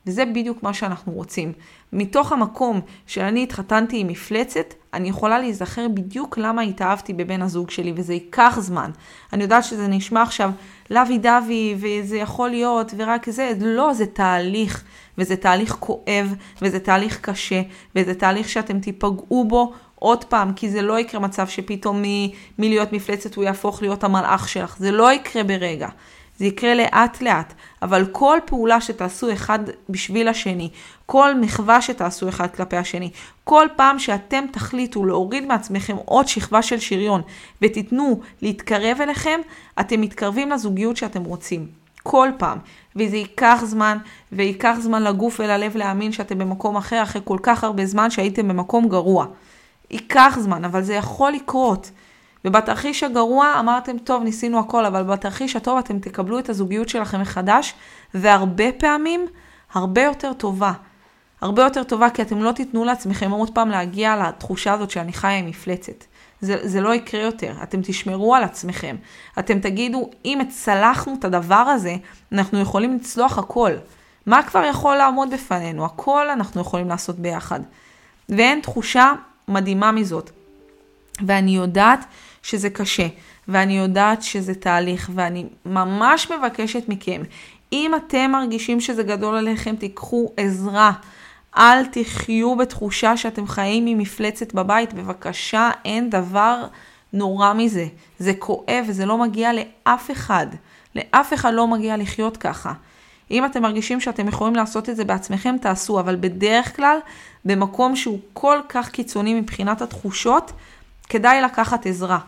וזה 0.06 0.24
בדיוק 0.24 0.62
מה 0.62 0.74
שאנחנו 0.74 1.12
רוצים. 1.12 1.52
מתוך 1.92 2.32
המקום 2.32 2.80
שאני 3.06 3.42
התחתנתי 3.42 3.98
עם 3.98 4.06
מפלצת, 4.06 4.74
אני 4.94 5.08
יכולה 5.08 5.38
להיזכר 5.38 5.86
בדיוק 5.94 6.38
למה 6.38 6.62
התאהבתי 6.62 7.12
בבן 7.12 7.42
הזוג 7.42 7.70
שלי, 7.70 7.92
וזה 7.96 8.14
ייקח 8.14 8.56
זמן. 8.60 8.90
אני 9.32 9.42
יודעת 9.42 9.64
שזה 9.64 9.88
נשמע 9.88 10.22
עכשיו 10.22 10.50
לוי 10.90 11.18
דווי, 11.18 11.74
וזה 11.78 12.16
יכול 12.16 12.50
להיות, 12.50 12.94
ורק 12.96 13.30
זה, 13.30 13.52
לא, 13.60 13.92
זה 13.94 14.06
תהליך, 14.06 14.84
וזה 15.18 15.36
תהליך 15.36 15.76
כואב, 15.80 16.34
וזה 16.62 16.80
תהליך 16.80 17.20
קשה, 17.20 17.62
וזה 17.96 18.14
תהליך 18.14 18.48
שאתם 18.48 18.80
תיפגעו 18.80 19.44
בו 19.44 19.72
עוד 19.98 20.24
פעם, 20.24 20.52
כי 20.52 20.70
זה 20.70 20.82
לא 20.82 20.98
יקרה 20.98 21.20
מצב 21.20 21.48
שפתאום 21.48 22.02
מלהיות 22.58 22.92
מפלצת 22.92 23.34
הוא 23.34 23.44
יהפוך 23.44 23.82
להיות 23.82 24.04
המלאך 24.04 24.48
שלך, 24.48 24.76
זה 24.78 24.90
לא 24.90 25.12
יקרה 25.12 25.44
ברגע. 25.44 25.88
זה 26.38 26.44
יקרה 26.44 26.74
לאט 26.74 27.22
לאט, 27.22 27.54
אבל 27.82 28.06
כל 28.12 28.38
פעולה 28.44 28.80
שתעשו 28.80 29.32
אחד 29.32 29.58
בשביל 29.88 30.28
השני, 30.28 30.70
כל 31.06 31.34
מחווה 31.40 31.82
שתעשו 31.82 32.28
אחד 32.28 32.54
כלפי 32.54 32.76
השני, 32.76 33.10
כל 33.44 33.66
פעם 33.76 33.98
שאתם 33.98 34.44
תחליטו 34.52 35.04
להוריד 35.04 35.46
מעצמכם 35.46 35.96
עוד 36.04 36.28
שכבה 36.28 36.62
של 36.62 36.80
שריון 36.80 37.22
ותיתנו 37.62 38.20
להתקרב 38.42 39.00
אליכם, 39.00 39.40
אתם 39.80 40.00
מתקרבים 40.00 40.50
לזוגיות 40.50 40.96
שאתם 40.96 41.24
רוצים. 41.24 41.66
כל 42.02 42.28
פעם. 42.38 42.58
וזה 42.96 43.16
ייקח 43.16 43.62
זמן, 43.64 43.98
וייקח 44.32 44.76
זמן 44.80 45.02
לגוף 45.02 45.40
וללב 45.40 45.76
להאמין 45.76 46.12
שאתם 46.12 46.38
במקום 46.38 46.76
אחר 46.76 47.02
אחרי 47.02 47.22
כל 47.24 47.38
כך 47.42 47.64
הרבה 47.64 47.86
זמן 47.86 48.10
שהייתם 48.10 48.48
במקום 48.48 48.88
גרוע. 48.88 49.26
ייקח 49.90 50.38
זמן, 50.40 50.64
אבל 50.64 50.82
זה 50.82 50.94
יכול 50.94 51.32
לקרות. 51.32 51.90
ובתרחיש 52.44 53.02
הגרוע 53.02 53.54
אמרתם, 53.60 53.98
טוב, 53.98 54.22
ניסינו 54.22 54.58
הכל, 54.58 54.84
אבל 54.84 55.02
בתרחיש 55.02 55.56
הטוב 55.56 55.78
אתם 55.78 55.98
תקבלו 55.98 56.38
את 56.38 56.48
הזוגיות 56.48 56.88
שלכם 56.88 57.20
מחדש, 57.20 57.74
והרבה 58.14 58.72
פעמים, 58.72 59.26
הרבה 59.72 60.02
יותר 60.02 60.32
טובה. 60.32 60.72
הרבה 61.40 61.62
יותר 61.62 61.84
טובה, 61.84 62.10
כי 62.10 62.22
אתם 62.22 62.42
לא 62.42 62.52
תיתנו 62.52 62.84
לעצמכם 62.84 63.30
עוד 63.30 63.50
פעם 63.54 63.68
להגיע 63.68 64.16
לתחושה 64.16 64.72
הזאת 64.72 64.90
שאני 64.90 65.12
חיה 65.12 65.38
עם 65.38 65.46
מפלצת. 65.46 66.04
זה, 66.40 66.58
זה 66.62 66.80
לא 66.80 66.94
יקרה 66.94 67.22
יותר, 67.22 67.54
אתם 67.62 67.80
תשמרו 67.82 68.34
על 68.34 68.44
עצמכם. 68.44 68.96
אתם 69.38 69.58
תגידו, 69.58 70.10
אם 70.24 70.40
צלחנו 70.48 71.14
את 71.18 71.24
הדבר 71.24 71.54
הזה, 71.54 71.96
אנחנו 72.32 72.60
יכולים 72.60 72.96
לצלוח 72.96 73.38
הכל. 73.38 73.70
מה 74.26 74.42
כבר 74.42 74.64
יכול 74.64 74.96
לעמוד 74.96 75.30
בפנינו? 75.30 75.84
הכל 75.84 76.30
אנחנו 76.30 76.60
יכולים 76.60 76.88
לעשות 76.88 77.18
ביחד. 77.18 77.60
ואין 78.28 78.60
תחושה 78.60 79.12
מדהימה 79.48 79.92
מזאת. 79.92 80.30
ואני 81.26 81.56
יודעת 81.56 82.04
שזה 82.42 82.70
קשה, 82.70 83.06
ואני 83.48 83.78
יודעת 83.78 84.22
שזה 84.22 84.54
תהליך, 84.54 85.10
ואני 85.14 85.46
ממש 85.66 86.30
מבקשת 86.30 86.88
מכם, 86.88 87.22
אם 87.72 87.92
אתם 87.96 88.30
מרגישים 88.30 88.80
שזה 88.80 89.02
גדול 89.02 89.36
עליכם, 89.36 89.76
תיקחו 89.76 90.32
עזרה. 90.36 90.92
אל 91.56 91.86
תחיו 91.86 92.56
בתחושה 92.56 93.16
שאתם 93.16 93.46
חיים 93.46 93.86
עם 93.86 93.98
מפלצת 93.98 94.54
בבית, 94.54 94.92
בבקשה, 94.92 95.70
אין 95.84 96.10
דבר 96.10 96.66
נורא 97.12 97.52
מזה. 97.52 97.86
זה 98.18 98.32
כואב 98.38 98.84
וזה 98.88 99.06
לא 99.06 99.18
מגיע 99.18 99.50
לאף 99.52 100.10
אחד. 100.10 100.46
לאף 100.94 101.34
אחד 101.34 101.54
לא 101.54 101.66
מגיע 101.66 101.96
לחיות 101.96 102.36
ככה. 102.36 102.72
אם 103.30 103.44
אתם 103.44 103.62
מרגישים 103.62 104.00
שאתם 104.00 104.28
יכולים 104.28 104.56
לעשות 104.56 104.88
את 104.88 104.96
זה 104.96 105.04
בעצמכם, 105.04 105.56
תעשו, 105.60 106.00
אבל 106.00 106.16
בדרך 106.16 106.76
כלל, 106.76 106.98
במקום 107.46 107.96
שהוא 107.96 108.20
כל 108.32 108.58
כך 108.68 108.90
קיצוני 108.90 109.40
מבחינת 109.40 109.82
התחושות, 109.82 110.52
כדאי 111.08 111.40
לקחת 111.40 111.86
עזרה. 111.86 112.18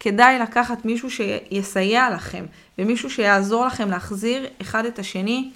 כדאי 0.00 0.38
לקחת 0.38 0.84
מישהו 0.84 1.10
שיסייע 1.10 2.10
לכם, 2.10 2.44
ומישהו 2.78 3.10
שיעזור 3.10 3.66
לכם 3.66 3.90
להחזיר 3.90 4.46
אחד 4.60 4.84
את 4.84 4.98
השני 4.98 5.50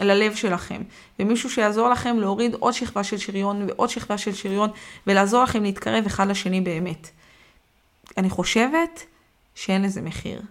ללב 0.00 0.34
שלכם, 0.34 0.82
ומישהו 1.18 1.50
שיעזור 1.50 1.88
לכם 1.88 2.18
להוריד 2.18 2.54
עוד 2.54 2.74
שכבה 2.74 3.04
של 3.04 3.18
שריון 3.18 3.66
ועוד 3.68 3.90
שכבה 3.90 4.18
של 4.18 4.34
שריון, 4.34 4.70
ולעזור 5.06 5.42
לכם 5.42 5.62
להתקרב 5.62 6.06
אחד 6.06 6.28
לשני 6.28 6.60
באמת. 6.60 7.08
אני 8.16 8.30
חושבת 8.30 9.02
שאין 9.54 9.82
לזה 9.82 10.00
מחיר. 10.00 10.42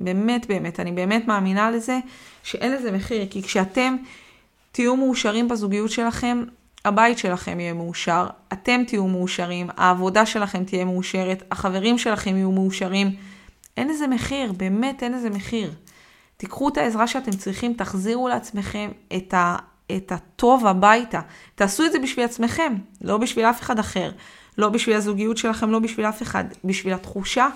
באמת 0.00 0.46
באמת, 0.46 0.80
אני 0.80 0.92
באמת 0.92 1.26
מאמינה 1.26 1.70
לזה 1.70 1.98
שאין 2.42 2.72
לזה 2.72 2.92
מחיר, 2.92 3.26
כי 3.30 3.42
כשאתם 3.42 3.96
תהיו 4.72 4.96
מאושרים 4.96 5.48
בזוגיות 5.48 5.90
שלכם, 5.90 6.44
הבית 6.84 7.18
שלכם 7.18 7.60
יהיה 7.60 7.72
מאושר, 7.72 8.26
אתם 8.52 8.82
תהיו 8.86 9.06
מאושרים, 9.06 9.66
העבודה 9.76 10.26
שלכם 10.26 10.64
תהיה 10.64 10.84
מאושרת, 10.84 11.42
החברים 11.50 11.98
שלכם 11.98 12.36
יהיו 12.36 12.52
מאושרים. 12.52 13.10
אין 13.76 13.88
לזה 13.88 14.06
מחיר, 14.06 14.52
באמת 14.52 15.02
אין 15.02 15.12
לזה 15.12 15.30
מחיר. 15.30 15.72
תיקחו 16.36 16.68
את 16.68 16.76
העזרה 16.76 17.06
שאתם 17.06 17.30
צריכים, 17.30 17.74
תחזירו 17.74 18.28
לעצמכם 18.28 18.90
את, 19.16 19.34
ה, 19.34 19.56
את 19.96 20.12
הטוב 20.12 20.66
הביתה. 20.66 21.20
תעשו 21.54 21.84
את 21.86 21.92
זה 21.92 21.98
בשביל 21.98 22.24
עצמכם, 22.24 22.74
לא 23.00 23.18
בשביל 23.18 23.44
אף 23.44 23.60
אחד 23.60 23.78
אחר. 23.78 24.10
לא 24.58 24.68
בשביל 24.68 24.96
הזוגיות 24.96 25.36
שלכם, 25.36 25.70
לא 25.70 25.78
בשביל 25.78 26.06
אף 26.06 26.22
אחד. 26.22 26.44
בשביל 26.64 26.94
התחושה 26.94 27.48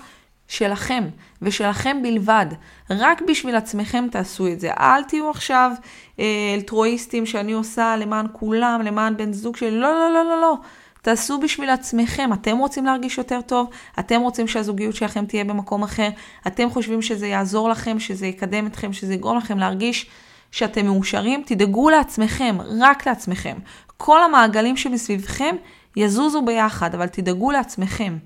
שלכם, 0.49 1.03
ושלכם 1.41 1.97
בלבד. 2.01 2.45
רק 2.89 3.21
בשביל 3.27 3.55
עצמכם 3.55 4.07
תעשו 4.11 4.47
את 4.47 4.59
זה. 4.59 4.71
אל 4.71 5.03
תהיו 5.03 5.29
עכשיו 5.29 5.71
אה, 6.19 6.25
אלטרואיסטים 6.55 7.25
שאני 7.25 7.51
עושה 7.51 7.95
למען 7.97 8.25
כולם, 8.33 8.81
למען 8.83 9.17
בן 9.17 9.33
זוג 9.33 9.55
שלי. 9.55 9.71
לא, 9.71 9.93
לא, 9.93 10.13
לא, 10.13 10.25
לא, 10.25 10.41
לא. 10.41 10.55
תעשו 11.01 11.39
בשביל 11.39 11.69
עצמכם. 11.69 12.33
אתם 12.33 12.57
רוצים 12.57 12.85
להרגיש 12.85 13.17
יותר 13.17 13.41
טוב, 13.41 13.69
אתם 13.99 14.21
רוצים 14.21 14.47
שהזוגיות 14.47 14.95
שלכם 14.95 15.25
תהיה 15.25 15.43
במקום 15.43 15.83
אחר, 15.83 16.09
אתם 16.47 16.69
חושבים 16.69 17.01
שזה 17.01 17.27
יעזור 17.27 17.69
לכם, 17.69 17.99
שזה 17.99 18.27
יקדם 18.27 18.67
אתכם, 18.67 18.93
שזה 18.93 19.13
יגרום 19.13 19.37
לכם 19.37 19.57
להרגיש 19.57 20.09
שאתם 20.51 20.85
מאושרים, 20.85 21.43
תדאגו 21.45 21.89
לעצמכם, 21.89 22.57
רק 22.81 23.07
לעצמכם. 23.07 23.57
כל 23.97 24.23
המעגלים 24.23 24.77
שמסביבכם 24.77 25.55
יזוזו 25.95 26.41
ביחד, 26.41 26.95
אבל 26.95 27.07
תדאגו 27.07 27.51
לעצמכם. 27.51 28.17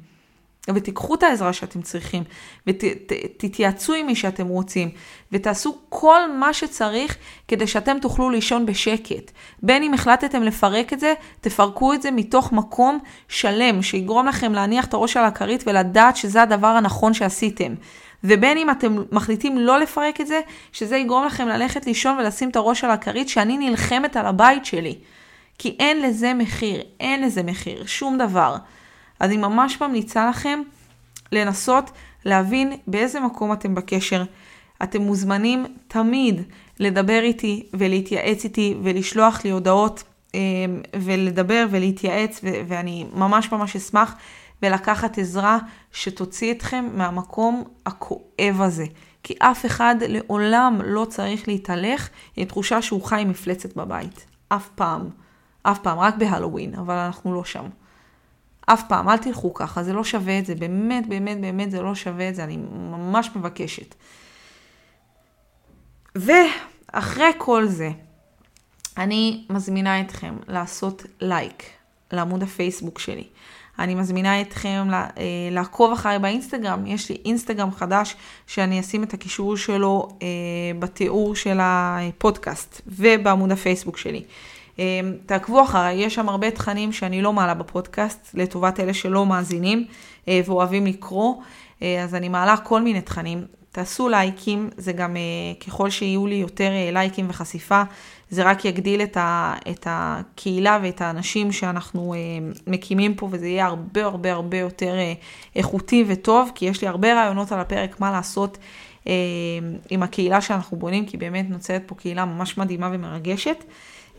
ותיקחו 0.69 1.15
את 1.15 1.23
העזרה 1.23 1.53
שאתם 1.53 1.81
צריכים, 1.81 2.23
ותתייעצו 2.67 3.93
עם 3.93 4.05
מי 4.05 4.15
שאתם 4.15 4.47
רוצים, 4.47 4.89
ותעשו 5.31 5.77
כל 5.89 6.19
מה 6.39 6.53
שצריך 6.53 7.17
כדי 7.47 7.67
שאתם 7.67 7.97
תוכלו 8.01 8.29
לישון 8.29 8.65
בשקט. 8.65 9.31
בין 9.63 9.83
אם 9.83 9.93
החלטתם 9.93 10.43
לפרק 10.43 10.93
את 10.93 10.99
זה, 10.99 11.13
תפרקו 11.41 11.93
את 11.93 12.01
זה 12.01 12.11
מתוך 12.11 12.51
מקום 12.51 12.99
שלם, 13.27 13.81
שיגרום 13.81 14.27
לכם 14.27 14.53
להניח 14.53 14.85
את 14.85 14.93
הראש 14.93 15.17
על 15.17 15.25
הכרית 15.25 15.63
ולדעת 15.67 16.17
שזה 16.17 16.41
הדבר 16.41 16.67
הנכון 16.67 17.13
שעשיתם. 17.13 17.73
ובין 18.23 18.57
אם 18.57 18.69
אתם 18.69 18.95
מחליטים 19.11 19.57
לא 19.57 19.79
לפרק 19.79 20.21
את 20.21 20.27
זה, 20.27 20.41
שזה 20.71 20.97
יגרום 20.97 21.25
לכם 21.25 21.47
ללכת 21.47 21.85
לישון 21.85 22.17
ולשים 22.19 22.49
את 22.49 22.55
הראש 22.55 22.83
על 22.83 22.91
הכרית, 22.91 23.29
שאני 23.29 23.57
נלחמת 23.57 24.15
על 24.15 24.25
הבית 24.25 24.65
שלי. 24.65 24.95
כי 25.57 25.75
אין 25.79 26.01
לזה 26.01 26.33
מחיר, 26.33 26.83
אין 26.99 27.23
לזה 27.23 27.43
מחיר, 27.43 27.85
שום 27.85 28.17
דבר. 28.17 28.55
אז 29.23 29.29
אני 29.29 29.37
ממש 29.37 29.81
ממליצה 29.81 30.29
לכם 30.29 30.61
לנסות 31.31 31.91
להבין 32.25 32.73
באיזה 32.87 33.19
מקום 33.19 33.53
אתם 33.53 33.75
בקשר. 33.75 34.23
אתם 34.83 35.01
מוזמנים 35.01 35.65
תמיד 35.87 36.41
לדבר 36.79 37.19
איתי 37.23 37.69
ולהתייעץ 37.73 38.43
איתי 38.43 38.77
ולשלוח 38.83 39.43
לי 39.43 39.49
הודעות 39.49 40.03
אה, 40.35 40.39
ולדבר 40.95 41.65
ולהתייעץ 41.71 42.39
ואני 42.43 43.05
ממש 43.13 43.51
ממש 43.51 43.75
אשמח 43.75 44.15
ולקחת 44.61 45.17
עזרה 45.17 45.57
שתוציא 45.91 46.51
אתכם 46.51 46.89
מהמקום 46.93 47.63
הכואב 47.85 48.61
הזה. 48.61 48.85
כי 49.23 49.33
אף 49.39 49.65
אחד 49.65 49.95
לעולם 50.01 50.79
לא 50.85 51.05
צריך 51.05 51.47
להתהלך 51.47 52.09
עם 52.35 52.45
תחושה 52.45 52.81
שהוא 52.81 53.03
חי 53.03 53.23
מפלצת 53.27 53.75
בבית. 53.75 54.25
אף 54.47 54.69
פעם. 54.75 55.09
אף 55.63 55.79
פעם, 55.79 55.99
רק 55.99 56.15
בהלואוין, 56.15 56.75
אבל 56.75 56.95
אנחנו 56.95 57.33
לא 57.33 57.43
שם. 57.43 57.65
אף 58.65 58.83
פעם, 58.87 59.09
אל 59.09 59.17
תלכו 59.17 59.53
ככה, 59.53 59.83
זה 59.83 59.93
לא 59.93 60.03
שווה 60.03 60.39
את 60.39 60.45
זה, 60.45 60.55
באמת, 60.55 61.07
באמת, 61.07 61.41
באמת 61.41 61.71
זה 61.71 61.81
לא 61.81 61.95
שווה 61.95 62.29
את 62.29 62.35
זה, 62.35 62.43
אני 62.43 62.57
ממש 62.91 63.29
מבקשת. 63.35 63.95
ואחרי 66.15 67.31
כל 67.37 67.67
זה, 67.67 67.89
אני 68.97 69.45
מזמינה 69.49 70.01
אתכם 70.01 70.35
לעשות 70.47 71.05
לייק 71.21 71.63
לעמוד 72.11 72.43
הפייסבוק 72.43 72.99
שלי. 72.99 73.27
אני 73.79 73.95
מזמינה 73.95 74.41
אתכם 74.41 74.87
אה, 74.91 75.03
לעקוב 75.51 75.91
אחריי 75.91 76.19
באינסטגרם, 76.19 76.87
יש 76.87 77.09
לי 77.09 77.17
אינסטגרם 77.25 77.71
חדש 77.71 78.15
שאני 78.47 78.79
אשים 78.79 79.03
את 79.03 79.13
הקישור 79.13 79.57
שלו 79.57 80.07
אה, 80.21 80.27
בתיאור 80.79 81.35
של 81.35 81.57
הפודקאסט 81.61 82.81
ובעמוד 82.87 83.51
הפייסבוק 83.51 83.97
שלי. 83.97 84.23
אמ, 84.79 85.13
תעקבו 85.25 85.63
אחריי, 85.63 85.95
יש 85.95 86.15
שם 86.15 86.29
הרבה 86.29 86.51
תכנים 86.51 86.91
שאני 86.91 87.21
לא 87.21 87.33
מעלה 87.33 87.53
בפודקאסט, 87.53 88.29
לטובת 88.33 88.79
אלה 88.79 88.93
שלא 88.93 89.25
מאזינים 89.25 89.85
אה, 90.27 90.41
ואוהבים 90.45 90.85
לקרוא, 90.85 91.35
אה, 91.81 92.03
אז 92.03 92.15
אני 92.15 92.29
מעלה 92.29 92.57
כל 92.57 92.81
מיני 92.81 93.01
תכנים. 93.01 93.45
תעשו 93.71 94.09
לייקים, 94.09 94.69
זה 94.77 94.93
גם 94.93 95.17
אה, 95.17 95.21
ככל 95.67 95.89
שיהיו 95.89 96.27
לי 96.27 96.35
יותר 96.35 96.69
לייקים 96.91 97.25
וחשיפה, 97.29 97.81
זה 98.29 98.43
רק 98.43 98.65
יגדיל 98.65 99.01
את, 99.01 99.17
ה, 99.17 99.55
את 99.71 99.87
הקהילה 99.89 100.79
ואת 100.83 101.01
האנשים 101.01 101.51
שאנחנו 101.51 102.13
מקימים 102.67 103.15
פה, 103.15 103.27
וזה 103.31 103.47
יהיה 103.47 103.65
הרבה 103.65 104.05
הרבה 104.05 104.33
הרבה 104.33 104.57
יותר 104.57 104.95
איכותי 105.55 106.05
וטוב, 106.07 106.51
כי 106.55 106.65
יש 106.65 106.81
לי 106.81 106.87
הרבה 106.87 107.13
רעיונות 107.13 107.51
על 107.51 107.59
הפרק 107.59 107.99
מה 107.99 108.11
לעשות 108.11 108.57
עם 109.89 110.03
הקהילה 110.03 110.41
שאנחנו 110.41 110.77
בונים, 110.77 111.05
כי 111.05 111.17
באמת 111.17 111.45
נוצרת 111.49 111.83
פה 111.85 111.95
קהילה 111.95 112.25
ממש 112.25 112.57
מדהימה 112.57 112.89
ומרגשת. 112.93 113.63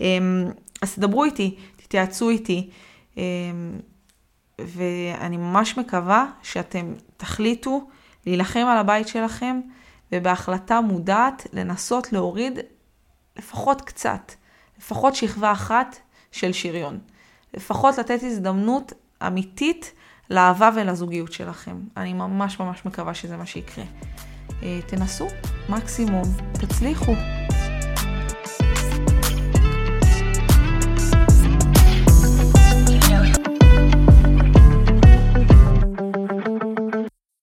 אמ, 0.01 0.45
אז 0.83 0.95
תדברו 0.95 1.25
איתי, 1.25 1.57
תתייעצו 1.77 2.31
איתי, 2.31 2.71
אמ, 3.17 3.23
ואני 4.59 5.37
ממש 5.37 5.79
מקווה 5.79 6.27
שאתם 6.43 6.95
תחליטו 7.17 7.89
להילחם 8.27 8.67
על 8.71 8.79
הבית 8.79 9.09
שלכם, 9.09 9.61
ובהחלטה 10.13 10.81
מודעת 10.81 11.47
לנסות 11.53 12.13
להוריד 12.13 12.59
לפחות 13.37 13.81
קצת, 13.81 14.33
לפחות 14.79 15.15
שכבה 15.15 15.53
אחת 15.53 15.97
של 16.33 16.53
שריון. 16.53 16.99
לפחות 17.55 17.99
לתת 17.99 18.23
הזדמנות 18.23 18.93
אמיתית 19.27 19.93
לאהבה 20.31 20.71
ולזוגיות 20.75 21.33
שלכם. 21.33 21.77
אני 21.97 22.13
ממש 22.13 22.61
ממש 22.61 22.87
מקווה 22.87 23.15
שזה 23.15 23.37
מה 23.37 23.47
שיקרה. 23.47 23.85
תנסו, 24.87 25.27
מקסימום, 25.69 26.25
תצליחו. 26.53 27.13